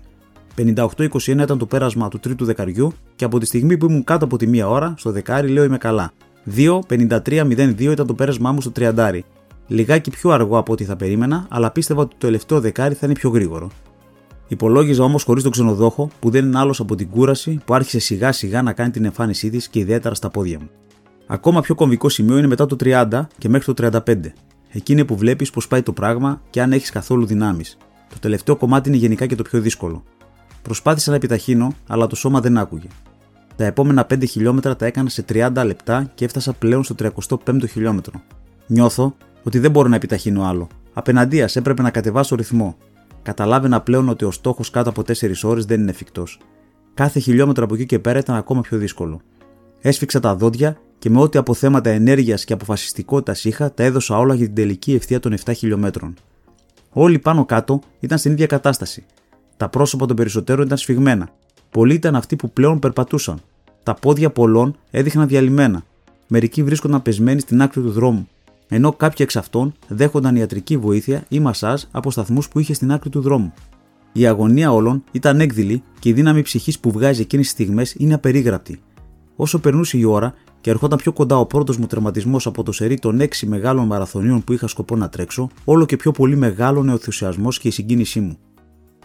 58-21 0.56 1.08
ήταν 1.28 1.58
το 1.58 1.66
πέρασμα 1.66 2.08
του 2.08 2.20
τρίτου 2.20 2.46
δεκαριού 2.46 2.92
και 3.16 3.26
από 3.26 3.40
τη 3.40 3.46
στιγμή 3.46 3.78
που 3.78 3.86
ήμουν 3.86 4.04
κάτω 4.04 4.26
από 4.26 4.38
τη 4.38 4.48
μία 4.48 4.70
ώρα, 4.70 4.94
στο 4.98 5.12
δεκάρι 5.12 5.48
λέω 5.48 5.64
είμαι 5.64 5.78
καλά. 5.78 6.12
2-53-02 6.56 7.80
ήταν 7.80 8.08
το 8.08 8.14
πέρασμά 8.14 8.52
μου 8.52 8.62
στο 8.62 8.72
τριαντάρι. 8.72 9.26
Λιγάκι 9.68 10.10
πιο 10.10 10.30
αργό 10.30 10.58
από 10.58 10.72
ό,τι 10.72 10.84
θα 10.84 10.96
περίμενα, 10.96 11.46
αλλά 11.50 11.72
πίστευα 11.72 12.02
ότι 12.02 12.10
το 12.10 12.26
τελευταίο 12.26 12.60
δεκάρι 12.60 12.94
θα 12.94 13.06
είναι 13.06 13.16
πιο 13.16 13.30
γρήγορο. 13.30 13.70
Υπολόγιζα 14.48 15.04
όμως 15.04 15.24
χωρίς 15.24 15.44
τον 15.44 15.52
ξενοδόχο 15.52 16.10
που 16.20 16.30
δεν 16.30 16.46
είναι 16.46 16.60
άλλος 16.60 16.80
από 16.80 16.96
την 16.96 17.10
κούραση 17.10 17.60
που 17.66 17.74
άρχισε 17.74 18.00
σιγά 18.00 18.32
σιγά 18.32 18.62
να 18.62 18.74
κάνει 18.74 18.92
την 18.92 19.06
εμφάνισή 19.06 19.50
της 19.50 19.68
και 19.68 19.80
ιδιαίτερα 19.80 20.16
στα 20.16 20.30
πόδια 20.30 20.60
μου. 20.60 20.70
Ακόμα 21.28 21.62
πιο 21.62 21.76
κομβικό 21.76 22.10
σημείο 22.10 22.38
είναι 22.38 22.48
μετά 22.48 22.66
το 22.66 22.76
30 22.84 23.28
και 23.38 23.50
μέχρι 23.50 23.74
το 23.74 23.90
35. 24.06 24.16
Εκείνη 24.70 25.06
που 25.06 25.18
βλέπεις 25.18 25.50
πώς 25.50 25.68
πάει 25.68 25.82
το 25.82 25.92
πράγμα 25.92 26.42
και 26.50 26.62
αν 26.62 26.74
έχεις 26.74 26.90
καθόλου 26.90 27.26
δυνάμεις. 27.26 27.78
Το 28.10 28.20
τελευταίο 28.20 28.56
κομμάτι 28.56 28.90
είναι 28.90 28.98
γενικά 28.98 29.26
και 29.26 29.36
το 29.36 29.44
πιο 29.44 29.60
δύσκολο. 29.60 30.04
Προσπάθησα 30.62 31.10
να 31.10 31.16
επιταχύνω, 31.16 31.74
αλλά 31.88 32.08
το 32.08 32.16
σώμα 32.16 32.40
δεν 32.40 32.58
άκουγε. 32.58 32.88
Τα 33.56 33.66
επόμενα 33.66 34.08
5 34.10 34.28
χιλιόμετρα 34.28 34.76
τα 34.76 34.86
έκανα 34.86 35.10
σε 35.10 35.26
30 35.30 35.64
λεπτά 35.66 36.12
και 36.16 36.26
έφτασα 36.26 36.54
πλέον 36.54 36.84
στο 36.84 36.96
35ο 37.00 37.68
χιλιόμετρο. 37.70 38.22
Νιώθω 38.68 39.16
ότι 39.48 39.60
δεν 39.60 39.72
μπορώ 39.72 39.90
να 39.90 39.96
επιταχύνω 39.96 40.44
άλλο. 40.44 40.68
Απέναντία 40.94 41.50
έπρεπε 41.54 41.82
να 41.82 41.90
κατεβάσω 41.90 42.36
ρυθμό. 42.36 42.78
Καταλάβαινα 43.22 43.82
πλέον 43.82 44.10
ότι 44.10 44.26
ο 44.26 44.32
στόχος 44.32 44.70
κάτω 44.70 44.90
από 44.90 45.02
4 45.02 45.32
ώρες 45.44 45.66
δεν 45.66 45.82
είναι 45.82 45.90
εφικτός. 45.90 46.40
Κάθε 46.94 47.20
χιλιόμετρο 47.20 47.64
από 47.64 47.74
εκεί 47.74 47.86
και 47.86 48.00
πέρα 48.00 48.20
ήταν 48.20 48.36
ακόμα 48.36 48.62
πιο 48.62 48.78
δύσκολο. 48.78 49.22
Έσφιξα 49.82 50.20
τα 50.20 50.36
δόντια 50.36 50.78
και 51.00 51.10
με 51.10 51.20
ό,τι 51.20 51.38
αποθέματα 51.38 51.90
ενέργειας 51.90 52.46
και 52.46 52.54
αποφασιστικότητας 52.54 53.46
είχα, 53.46 53.74
τα 53.74 53.84
έδωσα 53.84 54.18
όλα 54.18 54.34
για 54.34 54.46
την 54.46 54.56
τελική 54.56 54.94
ευθεία 54.94 55.20
των 55.20 55.34
7 55.46 55.52
χιλιόμετρων. 55.56 56.14
Όλοι 56.92 57.20
πάνω 57.20 57.46
κάτω 57.46 57.80
ήταν 58.00 58.18
στην 58.18 58.32
ίδια 58.32 58.46
κατάσταση. 58.46 59.06
Τα 59.58 59.70
πρόσωπα 59.70 60.06
των 60.06 60.16
περισσότερων 60.16 60.66
ήταν 60.66 60.78
σφιγμένα. 60.78 61.30
Πολλοί 61.70 61.94
ήταν 61.94 62.16
αυτοί 62.16 62.36
που 62.36 62.52
πλέον 62.52 62.80
περπατούσαν. 62.80 63.40
Τα 63.84 63.94
πόδια 63.94 64.30
πολλών 64.30 64.78
έδειχναν 64.92 65.28
διαλυμένα. 65.28 65.84
Μερικοί 66.28 66.64
βρίσκονταν 66.64 67.02
πεσμένοι 67.02 67.40
στην 67.40 67.62
άκρη 67.62 67.82
του 67.82 67.92
δρόμου, 67.92 68.28
ενώ 68.70 68.92
κάποιοι 68.92 69.18
εξ 69.20 69.36
αυτών 69.36 69.74
δέχονταν 69.88 70.36
ιατρική 70.36 70.78
βοήθεια 70.78 71.26
ή 71.30 71.40
μασάζ 71.40 71.84
από 71.92 72.12
σταθμούς 72.12 72.48
που 72.48 72.60
είχε 72.60 72.74
στην 72.74 72.92
άκρη 72.92 73.10
του 73.10 73.22
δρόμου. 73.22 73.54
Η 74.14 74.28
αγωνία 74.28 74.72
όλων 74.72 75.04
ήταν 75.12 75.40
έκδηλη 75.40 75.84
και 76.00 76.10
η 76.10 76.14
δύναμη 76.14 76.42
ψυχής 76.42 76.80
που 76.80 76.92
βγάζει 76.92 77.22
εκείνες 77.22 77.46
τις 77.46 77.54
στιγμές 77.54 77.96
είναι 77.98 78.14
απερίγραπτη. 78.14 78.80
Όσο 79.36 79.60
περνούσε 79.60 79.98
η 79.98 80.04
ώρα 80.04 80.34
και 80.62 80.70
ερχόταν 80.70 80.98
πιο 80.98 81.14
κοντά 81.14 81.40
ο 81.40 81.46
πρώτος 81.46 81.78
μου 81.78 81.86
τερματισμός 81.86 82.48
από 82.48 82.64
το 82.64 82.72
σερί 82.72 83.00
των 83.00 83.20
6 83.22 83.28
μεγάλων 83.46 83.86
μαραθωνίων 83.86 84.44
που 84.44 84.54
είχα 84.54 84.68
σκοπό 84.68 84.96
να 84.96 85.10
τρέξω, 85.10 85.50
όλο 85.66 85.86
και 85.86 85.96
πιο 85.96 86.12
πολύ 86.12 86.36
μεγάλωνε 86.36 86.90
ο 86.90 86.94
ενθουσιασμός 86.94 87.60
και 87.60 87.68
η 87.68 87.72
συγκίνησή 87.72 88.20
μου. 88.20 88.38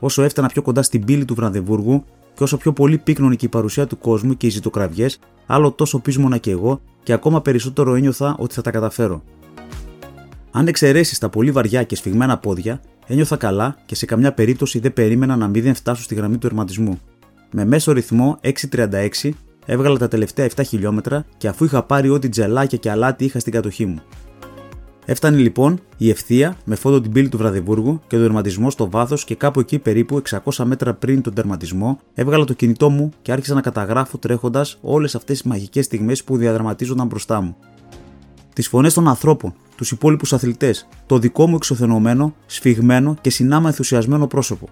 Όσο 0.01 0.23
έφτανα 0.23 0.49
πιο 0.49 0.63
κοντά 0.63 0.83
στην 0.83 1.05
πύλη 1.05 1.25
του 1.25 1.35
Βρανδεβούργου 1.35 2.05
και 2.35 2.43
όσο 2.43 2.57
πιο 2.57 2.73
πολύ 2.73 2.99
πύκνωνε 2.99 3.35
και 3.35 3.47
η 3.47 3.49
παρουσία 3.49 3.87
του 3.87 3.99
κόσμου 3.99 4.37
και 4.37 4.47
οι 4.47 4.51
ζητοκραυγές, 4.51 5.19
άλλο 5.47 5.71
τόσο 5.71 5.99
πείσμονα 5.99 6.39
και 6.39 6.51
εγώ 6.51 6.81
και 7.03 7.13
ακόμα 7.13 7.43
περισσότερο 7.43 7.95
ένιωθα 7.95 8.37
ότι 8.39 8.55
θα 8.55 8.63
τα 8.63 8.71
καταφέρω. 8.71 9.23
Αν 10.55 10.67
εξαιρέσεις 10.67 11.19
τα 11.19 11.29
πολύ 11.29 11.51
βαριά 11.51 11.83
και 11.83 11.97
σφιγμένα 11.97 12.39
πόδια, 12.39 12.81
ένιωθα 13.07 13.37
καλά 13.37 13.77
και 13.87 13.95
σε 13.95 14.07
καμιά 14.07 14.33
περίπτωση 14.33 14.79
δεν 14.79 14.93
περίμενα 14.93 15.37
να 15.37 15.49
μην 15.49 15.75
φτάσω 15.75 16.03
στη 16.03 16.15
γραμμή 16.15 16.39
του 16.39 16.47
ερματισμού. 16.47 17.01
Με 17.53 17.65
μέσο 17.65 17.93
ρυθμό 17.93 18.39
6.36 18.73 19.31
έβγαλα 19.67 19.99
τα 19.99 20.09
τελευταία 20.09 20.49
7 20.57 20.63
χιλιόμετρα 20.67 21.25
και 21.37 21.49
αφού 21.49 21.65
είχα 21.65 21.83
πάρει 21.83 22.09
ό,τι 22.09 22.29
τζελάκια 22.29 22.79
και 22.79 22.91
αλάτι 22.91 23.25
είχα 23.25 23.39
στην 23.39 23.53
κατοχή 23.53 23.87
μου. 23.87 24.03
Έφτανε 25.05 25.37
λοιπόν 25.37 25.81
η 25.97 26.11
ευθεία 26.11 26.57
με 26.65 26.75
φόντο 26.75 27.01
την 27.01 27.13
πύλη 27.13 27.29
του 27.29 27.37
Βραδεβούργου 27.37 28.01
και 28.07 28.17
το 28.17 28.23
τερματισμό 28.23 28.71
στο 28.71 28.91
βάθος 28.91 29.25
και 29.25 29.35
κάπου 29.35 29.61
εκεί 29.61 29.79
περίπου 29.79 30.23
600 30.45 30.65
μέτρα 30.65 30.95
πριν 30.95 31.23
τον 31.23 31.35
τερματισμό 31.35 31.99
έβγαλα 32.15 32.45
το 32.45 32.53
κινητό 32.53 32.91
μου 32.91 33.11
και 33.23 33.33
άρχισα 33.33 33.55
να 33.55 33.61
καταγράφω 33.61 34.19
τρέχοντας 34.19 34.79
όλες 34.81 35.15
αυτές 35.15 35.41
τις 35.41 35.51
μαγικές 35.51 35.85
στιγμές 35.85 36.25
που 36.25 36.37
διαδραματίζονταν 36.37 37.07
μπροστά 37.07 37.41
μου. 37.41 37.57
Τις 38.53 38.69
φωνές 38.69 38.95
των 38.95 39.09
ανθρώπων, 39.09 39.55
τους 39.77 39.91
υπόλοιπους 39.91 40.33
αθλητές, 40.33 40.89
το 41.07 41.19
δικό 41.19 41.47
μου 41.47 41.57
εξωθενωμένο, 41.57 42.35
σφιγμένο 42.47 43.17
και 43.21 43.31
συνάμα 43.31 43.69
ενθουσιασμένο 43.69 44.27
πρόσωπο. 44.27 44.69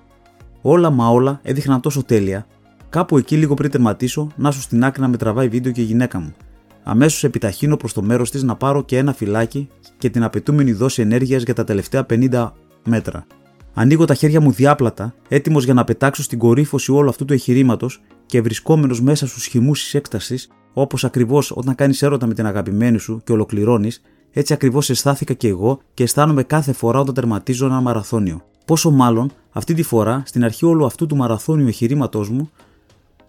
Όλα 0.63 0.91
μα 0.91 1.09
όλα 1.09 1.41
έδειχναν 1.43 1.81
τόσο 1.81 2.05
τέλεια, 2.05 2.47
κάπου 2.89 3.19
εκεί 3.19 3.37
λίγο 3.37 3.55
πριν 3.55 3.71
τερματίσω 3.71 4.29
να 4.37 4.51
σου 4.51 4.61
στην 4.61 4.85
άκρη 4.85 5.01
να 5.01 5.09
με 5.09 5.17
τραβάει 5.17 5.49
βίντεο 5.49 5.73
και 5.73 5.81
η 5.81 5.85
γυναίκα 5.85 6.21
μου. 6.21 6.35
Αμέσως 6.83 7.25
επιταχύνω 7.25 7.77
προς 7.77 7.93
το 7.93 8.03
μέρος 8.03 8.31
της 8.31 8.43
να 8.43 8.57
πάρω 8.57 8.83
και 8.83 8.97
ένα 8.97 9.13
φυλάκι 9.13 9.69
και 9.99 10.11
την 10.11 10.23
απαιτούμενη 10.23 10.73
δόση 10.73 11.03
ενέργειας 11.03 11.43
για 11.43 11.55
τα 11.55 11.65
τελευταία 11.65 12.07
50 12.11 12.53
μέτρα. 12.85 13.27
Ανοίγω 13.75 14.05
τα 14.05 14.15
χέρια 14.15 14.41
μου 14.41 14.53
διάπλατα, 14.53 15.15
έτοιμος 15.29 15.65
για 15.65 15.75
να 15.75 15.85
πετάξω 15.85 16.23
στην 16.23 16.39
κορύφωση 16.39 16.93
όλου 16.93 17.09
αυτού 17.09 17.25
του 17.25 17.33
εγχειρήματος 17.33 18.01
και 18.27 18.41
βρισκόμενος 18.41 19.01
μέσα 19.01 19.27
στους 19.27 19.47
χυμούς 19.47 19.83
της 19.83 19.95
έκτασης, 19.95 20.49
όπως 20.73 21.05
ακριβώς 21.05 21.51
όταν 21.51 21.75
κάνεις 21.75 22.03
έρωτα 22.03 22.27
με 22.27 22.35
την 22.35 22.47
αγαπημένη 22.47 22.99
σου 22.99 23.21
και 23.25 23.33
ολοκληρώνεις, 23.33 24.03
έτσι 24.33 24.53
ακριβώς 24.53 24.91
αισθάθηκα 24.91 25.35
και 25.35 25.49
εγώ 25.49 25.81
και 25.95 26.03
αισθάνομαι 26.03 26.43
κάθε 26.43 26.73
φορά 26.73 27.01
όταν 27.01 27.15
τερματίζω 27.15 27.67
ένα 27.67 27.81
μαραθώνιο. 27.81 28.43
Πόσο 28.65 28.91
μάλλον 28.91 29.31
αυτή 29.51 29.75
τη 29.75 29.83
φορά, 29.83 30.23
στην 30.27 30.45
αρχή 30.45 30.67
όλου 30.67 30.85
αυτού 30.85 31.07
του 31.07 31.17
μαραθώνιου 31.17 31.67
εγχειρήματός 31.67 32.31
μου, 32.31 32.51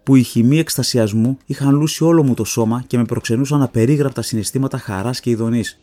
που 0.03 0.15
οι 0.15 0.23
χυμοί 0.23 0.59
εκστασιασμού 0.59 1.37
είχαν 1.45 1.75
λούσει 1.75 2.03
όλο 2.03 2.23
μου 2.23 2.33
το 2.33 2.43
σώμα 2.43 2.83
και 2.87 2.97
με 2.97 3.03
προξενούσαν 3.03 3.61
απερίγραπτα 3.61 4.21
συναισθήματα 4.21 4.77
χαράς 4.77 5.19
και 5.19 5.29
ειδονής. 5.29 5.79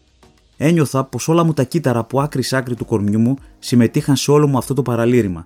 Ένιωθα 0.56 1.04
πως 1.04 1.28
όλα 1.28 1.44
μου 1.44 1.52
τα 1.52 1.62
κύτταρα 1.62 1.98
από 1.98 2.20
άκρη 2.20 2.42
σ' 2.42 2.52
άκρη 2.52 2.74
του 2.74 2.84
κορμιού 2.84 3.20
μου 3.20 3.36
συμμετείχαν 3.58 4.16
σε 4.16 4.30
όλο 4.30 4.46
μου 4.46 4.58
αυτό 4.58 4.74
το 4.74 4.82
παραλήρημα. 4.82 5.44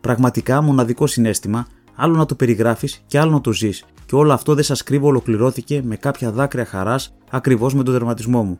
Πραγματικά 0.00 0.62
μοναδικό 0.62 1.06
συνέστημα, 1.06 1.66
άλλο 1.98 2.16
να 2.16 2.26
το 2.26 2.34
περιγράφεις 2.34 3.02
και 3.06 3.18
άλλο 3.18 3.30
να 3.30 3.40
το 3.40 3.52
ζεις, 3.52 3.84
και 4.06 4.14
όλο 4.14 4.32
αυτό 4.32 4.54
δεν 4.54 4.64
σας 4.64 4.82
κρύβω 4.82 5.06
ολοκληρώθηκε 5.06 5.82
με 5.84 5.96
κάποια 5.96 6.30
δάκρυα 6.30 6.64
χαράς 6.64 7.14
ακριβώς 7.30 7.74
με 7.74 7.82
τον 7.82 7.94
τερματισμό 7.94 8.42
μου. 8.42 8.58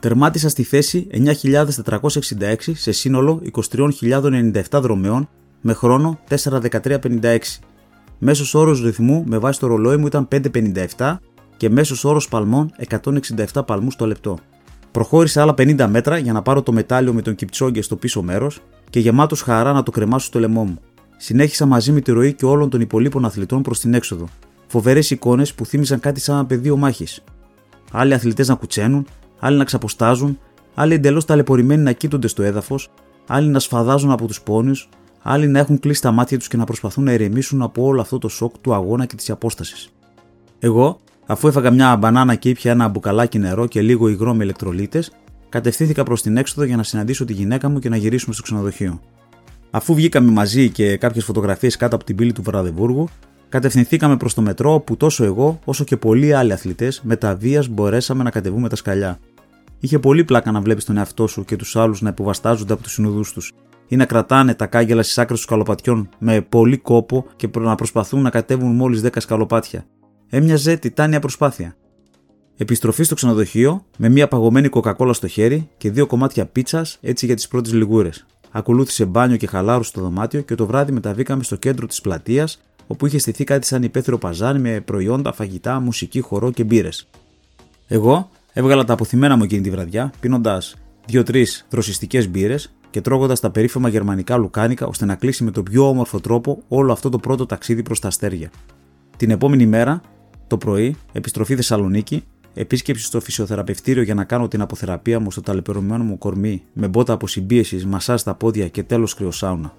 Τερμάτισα 0.00 0.48
στη 0.48 0.62
θέση 0.62 1.06
9.466 1.12 2.54
σε 2.74 2.92
σύνολο 2.92 3.42
23.097 3.70 4.62
δρομέων 4.72 5.28
με 5.60 5.72
χρόνο 5.72 6.18
4.1356 6.28 7.38
Μέσος 8.18 8.54
όρος 8.54 8.82
ρυθμού 8.82 9.24
με 9.26 9.38
βάση 9.38 9.60
το 9.60 9.66
ρολόι 9.66 9.96
μου 9.96 10.06
ήταν 10.06 10.28
5,57 10.96 11.16
και 11.56 11.70
μέσος 11.70 12.04
όρος 12.04 12.28
παλμών 12.28 12.70
167 13.54 13.66
παλμούς 13.66 13.96
το 13.96 14.06
λεπτό. 14.06 14.38
Προχώρησα 14.90 15.42
άλλα 15.42 15.54
50 15.58 15.86
μέτρα 15.90 16.18
για 16.18 16.32
να 16.32 16.42
πάρω 16.42 16.62
το 16.62 16.72
μετάλλιο 16.72 17.12
με 17.12 17.22
τον 17.22 17.34
Κιπτσόγκε 17.34 17.82
στο 17.82 17.96
πίσω 17.96 18.22
μέρος 18.22 18.60
και 18.90 19.00
γεμάτος 19.00 19.42
χαρά 19.42 19.72
να 19.72 19.82
το 19.82 19.90
κρεμάσω 19.90 20.26
στο 20.26 20.38
λαιμό 20.38 20.64
μου. 20.64 20.78
Συνέχισα 21.20 21.66
μαζί 21.66 21.92
με 21.92 22.00
τη 22.00 22.12
ροή 22.12 22.32
και 22.32 22.44
όλων 22.44 22.70
των 22.70 22.80
υπολείπων 22.80 23.24
αθλητών 23.24 23.62
προς 23.62 23.80
την 23.80 23.94
έξοδο. 23.94 24.28
Φοβερές 24.66 25.10
εικόνες 25.10 25.54
που 25.54 25.64
θύμιζαν 25.66 26.00
κάτι 26.00 26.20
σαν 26.20 26.34
ένα 26.36 26.46
πεδίο 26.46 26.76
μάχης. 26.76 27.24
Άλλοι 27.92 28.14
αθλητές 28.14 28.48
να 28.48 28.54
κουτσένουν, 28.54 29.06
άλλοι 29.38 29.56
να 29.56 29.64
ξαποστάζουν, 29.64 30.38
άλλοι 30.74 30.94
εντελώς 30.94 31.24
ταλαιπωρημένοι 31.24 31.82
να 31.82 31.92
κοίτονται 31.92 32.26
στο 32.28 32.42
έδαφος, 32.42 32.90
άλλοι 33.26 33.48
να 33.48 33.58
σφαδάζουν 33.58 34.10
από 34.10 34.26
τους 34.26 34.40
πόνιους, 34.42 34.88
άλλοι 35.22 35.46
να 35.46 35.58
έχουν 35.58 35.78
κλείσει 35.78 36.02
τα 36.02 36.10
μάτια 36.10 36.38
τους 36.38 36.48
και 36.48 36.56
να 36.56 36.64
προσπαθούν 36.64 37.04
να 37.04 37.12
ηρεμήσουν 37.12 37.62
από 37.62 37.84
όλο 37.84 38.00
αυτό 38.00 38.18
το 38.18 38.28
σοκ 38.28 38.58
του 38.58 38.74
αγώνα 38.74 39.06
και 39.06 39.16
της 39.16 39.30
απόστασης. 39.30 39.88
Εγώ, 40.58 41.00
αφού 41.26 41.48
έφαγα 41.48 41.70
μια 41.70 41.96
μπανάνα 41.96 42.34
και 42.34 42.48
ήπια 42.48 42.70
ένα 42.70 42.88
μπουκαλάκι 42.88 43.38
νερό 43.38 43.66
και 43.66 43.80
λίγο 43.80 44.08
υγρό 44.08 44.34
με 44.34 44.44
ηλεκτρολίτες, 44.44 45.12
κατευθύνθηκα 45.48 46.02
προς 46.02 46.22
την 46.22 46.36
έξοδο 46.36 46.66
για 46.66 46.76
να 46.76 46.82
συναντήσω 46.82 47.24
τη 47.24 47.32
γυναίκα 47.32 47.68
μου 47.68 47.78
και 47.78 47.88
να 47.88 47.96
γυρίσουμε 47.96 48.34
στο 48.34 48.42
ξενοδοχείο. 48.42 49.00
Αφού 49.70 49.94
βγήκαμε 49.94 50.30
μαζί 50.30 50.70
και 50.70 50.96
κάποιες 50.96 51.24
φωτογραφίες 51.24 51.76
κάτω 51.76 51.96
από 51.96 52.04
την 52.04 52.16
πύλη 52.16 52.32
του 52.32 52.42
Βραδεβούργου, 52.42 53.08
κατευθυνθήκαμε 53.48 54.16
προς 54.16 54.34
το 54.34 54.42
μετρό 54.42 54.74
όπου 54.74 54.96
τόσο 54.96 55.24
εγώ 55.24 55.58
όσο 55.64 55.84
και 55.84 55.96
πολλοί 55.96 56.32
άλλοι 56.32 56.52
αθλητές 56.52 57.00
με 57.04 57.16
τα 57.16 57.36
βίας 57.36 57.68
μπορέσαμε 57.68 58.22
να 58.22 58.30
κατεβούμε 58.30 58.68
τα 58.68 58.76
σκαλιά. 58.76 59.18
Είχε 59.80 59.98
πολύ 59.98 60.24
πλάκα 60.24 60.50
να 60.50 60.60
βλέπεις 60.60 60.84
τον 60.84 60.96
εαυτό 60.96 61.26
σου 61.26 61.44
και 61.44 61.56
τους 61.56 61.76
άλλους 61.76 62.00
να 62.00 62.08
υποβαστάζονται 62.08 62.72
από 62.72 62.82
τους 62.82 62.92
συνοδούς 62.92 63.32
τους 63.32 63.52
ή 63.88 63.96
να 63.96 64.04
κρατάνε 64.04 64.54
τα 64.54 64.66
κάγκελα 64.66 65.02
στις 65.02 65.18
άκρες 65.18 65.38
του 65.38 65.44
σκαλοπατιών 65.44 66.08
με 66.18 66.40
πολύ 66.40 66.76
κόπο 66.76 67.26
και 67.36 67.48
να 67.58 67.74
προσπαθούν 67.74 68.22
να 68.22 68.30
κατέβουν 68.30 68.74
μόλις 68.74 69.02
10 69.04 69.08
σκαλοπάτια. 69.16 69.84
Έμοιαζε 70.28 70.76
τιτάνια 70.76 71.20
προσπάθεια. 71.20 71.76
Επιστροφή 72.56 73.02
στο 73.02 73.14
ξενοδοχείο 73.14 73.84
με 73.98 74.08
μια 74.08 74.28
παγωμένη 74.28 74.68
κοκακόλα 74.68 75.12
στο 75.12 75.26
χέρι 75.26 75.68
και 75.76 75.90
δύο 75.90 76.06
κομμάτια 76.06 76.46
πίτσας 76.46 76.98
έτσι 77.00 77.26
για 77.26 77.34
τις 77.34 77.48
πρώτες 77.48 77.72
λιγούρες. 77.72 78.26
Ακολούθησε 78.50 79.04
μπάνιο 79.04 79.36
και 79.36 79.46
χαλάρωση 79.46 79.88
στο 79.88 80.00
δωμάτιο 80.00 80.40
και 80.40 80.54
το 80.54 80.66
βράδυ 80.66 80.92
μεταβήκαμε 80.92 81.42
στο 81.42 81.56
κέντρο 81.56 81.86
της 81.86 82.00
πλατείας 82.00 82.60
όπου 82.86 83.06
είχε 83.06 83.18
στηθεί 83.18 83.44
κάτι 83.44 83.66
σαν 83.66 83.82
υπαίθριο 83.82 84.18
παζάρι 84.18 84.58
με 84.58 84.80
προϊόντα, 84.80 85.32
φαγητά, 85.32 85.80
μουσική, 85.80 86.20
χορό 86.20 86.50
και 86.50 86.64
μπύρες. 86.64 87.08
Εγώ 87.86 88.30
έβγαλα 88.52 88.84
τα 88.84 88.92
αποθυμένα 88.92 89.36
μου 89.36 89.42
εκείνη 89.42 89.62
τη 89.62 89.70
βραδιά 89.70 90.12
πίνοντας 90.20 90.76
δύο-τρεις 91.06 91.66
δροσιστικές 91.70 92.28
μπύρες 92.28 92.72
και 92.90 93.00
τρώγοντας 93.00 93.40
τα 93.40 93.50
περίφημα 93.50 93.88
γερμανικά 93.88 94.36
λουκάνικα 94.36 94.86
ώστε 94.86 95.04
να 95.04 95.14
κλείσει 95.14 95.44
με 95.44 95.50
τον 95.50 95.62
πιο 95.62 95.88
όμορφο 95.88 96.20
τρόπο 96.20 96.62
όλο 96.68 96.92
αυτό 96.92 97.08
το 97.08 97.18
πρώτο 97.18 97.46
ταξίδι 97.46 97.82
προς 97.82 98.00
τα 98.00 98.08
αστέρια. 98.08 98.50
Την 99.16 99.30
επόμενη 99.30 99.66
μέρα, 99.66 100.00
το 100.46 100.58
πρωί, 100.58 100.96
επιστροφή 101.12 101.54
Θεσσαλονίκη, 101.54 102.24
επίσκεψη 102.54 103.04
στο 103.04 103.20
φυσιοθεραπευτήριο 103.20 104.02
για 104.02 104.14
να 104.14 104.24
κάνω 104.24 104.48
την 104.48 104.60
αποθεραπεία 104.60 105.20
μου 105.20 105.30
στο 105.30 105.40
ταλαιπωρημένο 105.40 106.04
μου 106.04 106.18
κορμί 106.18 106.62
με 106.72 106.88
μπότα 106.88 107.12
αποσυμπίεσης, 107.12 107.86
μασά 107.86 108.16
στα 108.16 108.34
πόδια 108.34 108.68
και 108.68 108.82
τέλος 108.82 109.14
κρυοσάουνα. 109.14 109.74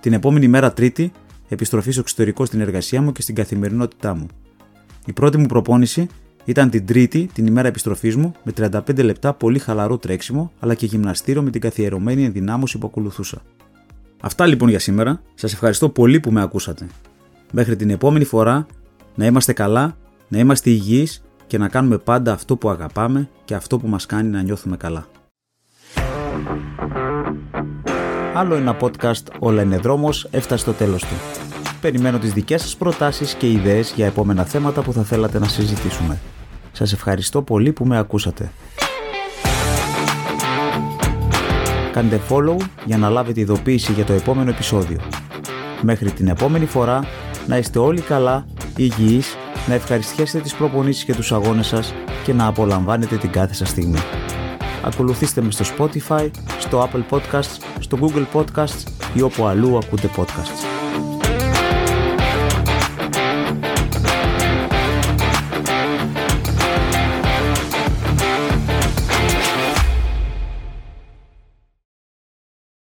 Την 0.00 0.12
επόμενη 0.12 0.48
μέρα, 0.48 0.72
Τρίτη, 0.72 1.12
επιστροφή 1.48 1.90
στο 1.90 2.00
εξωτερικό 2.00 2.44
στην 2.44 2.60
εργασία 2.60 3.02
μου 3.02 3.12
και 3.12 3.22
στην 3.22 3.34
καθημερινότητά 3.34 4.14
μου. 4.14 4.26
Η 5.06 5.12
πρώτη 5.12 5.38
μου 5.38 5.46
προπόνηση 5.46 6.06
Ήταν 6.44 6.70
την 6.70 6.86
Τρίτη, 6.86 7.28
την 7.32 7.46
ημέρα 7.46 7.68
επιστροφής 7.68 8.16
μου, 8.16 8.32
με 8.42 8.52
35 8.52 9.04
λεπτά 9.04 9.34
πολύ 9.34 9.58
χαλαρό 9.58 9.98
τρέξιμο, 9.98 10.52
αλλά 10.60 10.74
και 10.74 10.86
γυμναστήριο 10.86 11.42
με 11.42 11.50
την 11.50 11.60
καθιερωμένη 11.60 12.24
ενδυνάμωση 12.24 12.78
που 12.78 12.86
ακολουθούσα. 12.86 13.42
Αυτά 14.20 14.46
λοιπόν 14.46 14.68
για 14.68 14.78
σήμερα. 14.78 15.22
Σας 15.34 15.52
ευχαριστώ 15.52 15.88
πολύ 15.88 16.20
που 16.20 16.30
με 16.30 16.42
ακούσατε. 16.42 16.86
Μέχρι 17.52 17.76
την 17.76 17.90
επόμενη 17.90 18.24
φορά, 18.24 18.66
να 19.14 19.26
είμαστε 19.26 19.52
καλά, 19.52 19.96
να 20.28 20.38
είμαστε 20.38 20.70
υγιείς 20.70 21.24
και 21.54 21.60
να 21.60 21.68
κάνουμε 21.68 21.98
πάντα 21.98 22.32
αυτό 22.32 22.56
που 22.56 22.70
αγαπάμε 22.70 23.28
και 23.44 23.54
αυτό 23.54 23.78
που 23.78 23.88
μας 23.88 24.06
κάνει 24.06 24.28
να 24.28 24.42
νιώθουμε 24.42 24.76
καλά. 24.76 25.06
Άλλο 28.34 28.54
ένα 28.54 28.76
podcast 28.80 29.22
«Όλα 29.38 29.62
είναι 29.62 29.76
δρόμος» 29.76 30.28
έφτασε 30.30 30.62
στο 30.62 30.72
τέλος 30.72 31.02
του. 31.02 31.14
Περιμένω 31.80 32.18
τις 32.18 32.32
δικές 32.32 32.60
σας 32.62 32.76
προτάσεις 32.76 33.34
και 33.34 33.50
ιδέες 33.50 33.92
για 33.96 34.06
επόμενα 34.06 34.44
θέματα 34.44 34.82
που 34.82 34.92
θα 34.92 35.02
θέλατε 35.02 35.38
να 35.38 35.48
συζητήσουμε. 35.48 36.18
Σας 36.72 36.92
ευχαριστώ 36.92 37.42
πολύ 37.42 37.72
που 37.72 37.86
με 37.86 37.98
ακούσατε. 37.98 38.52
Κάντε 41.92 42.20
follow 42.28 42.56
για 42.84 42.98
να 42.98 43.08
λάβετε 43.08 43.40
ειδοποίηση 43.40 43.92
για 43.92 44.04
το 44.04 44.12
επόμενο 44.12 44.50
επεισόδιο. 44.50 45.00
Μέχρι 45.82 46.10
την 46.10 46.28
επόμενη 46.28 46.66
φορά, 46.66 47.04
να 47.46 47.56
είστε 47.56 47.78
όλοι 47.78 48.00
καλά, 48.00 48.46
υγιείς, 48.76 49.36
να 49.66 49.74
ευχαριστιέσετε 49.74 50.42
τις 50.42 50.54
προπονήσεις 50.54 51.04
και 51.04 51.14
τους 51.14 51.32
αγώνες 51.32 51.66
σας 51.66 51.94
και 52.24 52.32
να 52.32 52.46
απολαμβάνετε 52.46 53.16
την 53.16 53.30
κάθε 53.30 53.54
σας 53.54 53.68
στιγμή. 53.68 53.98
Ακολουθήστε 54.84 55.42
με 55.42 55.50
στο 55.50 55.64
Spotify, 55.78 56.30
στο 56.58 56.88
Apple 56.88 57.16
Podcasts, 57.16 57.56
στο 57.78 57.98
Google 58.00 58.26
Podcasts 58.32 58.82
ή 59.14 59.22
όπου 59.22 59.44
αλλού 59.46 59.76
ακούτε 59.76 60.10
podcasts. 60.16 60.73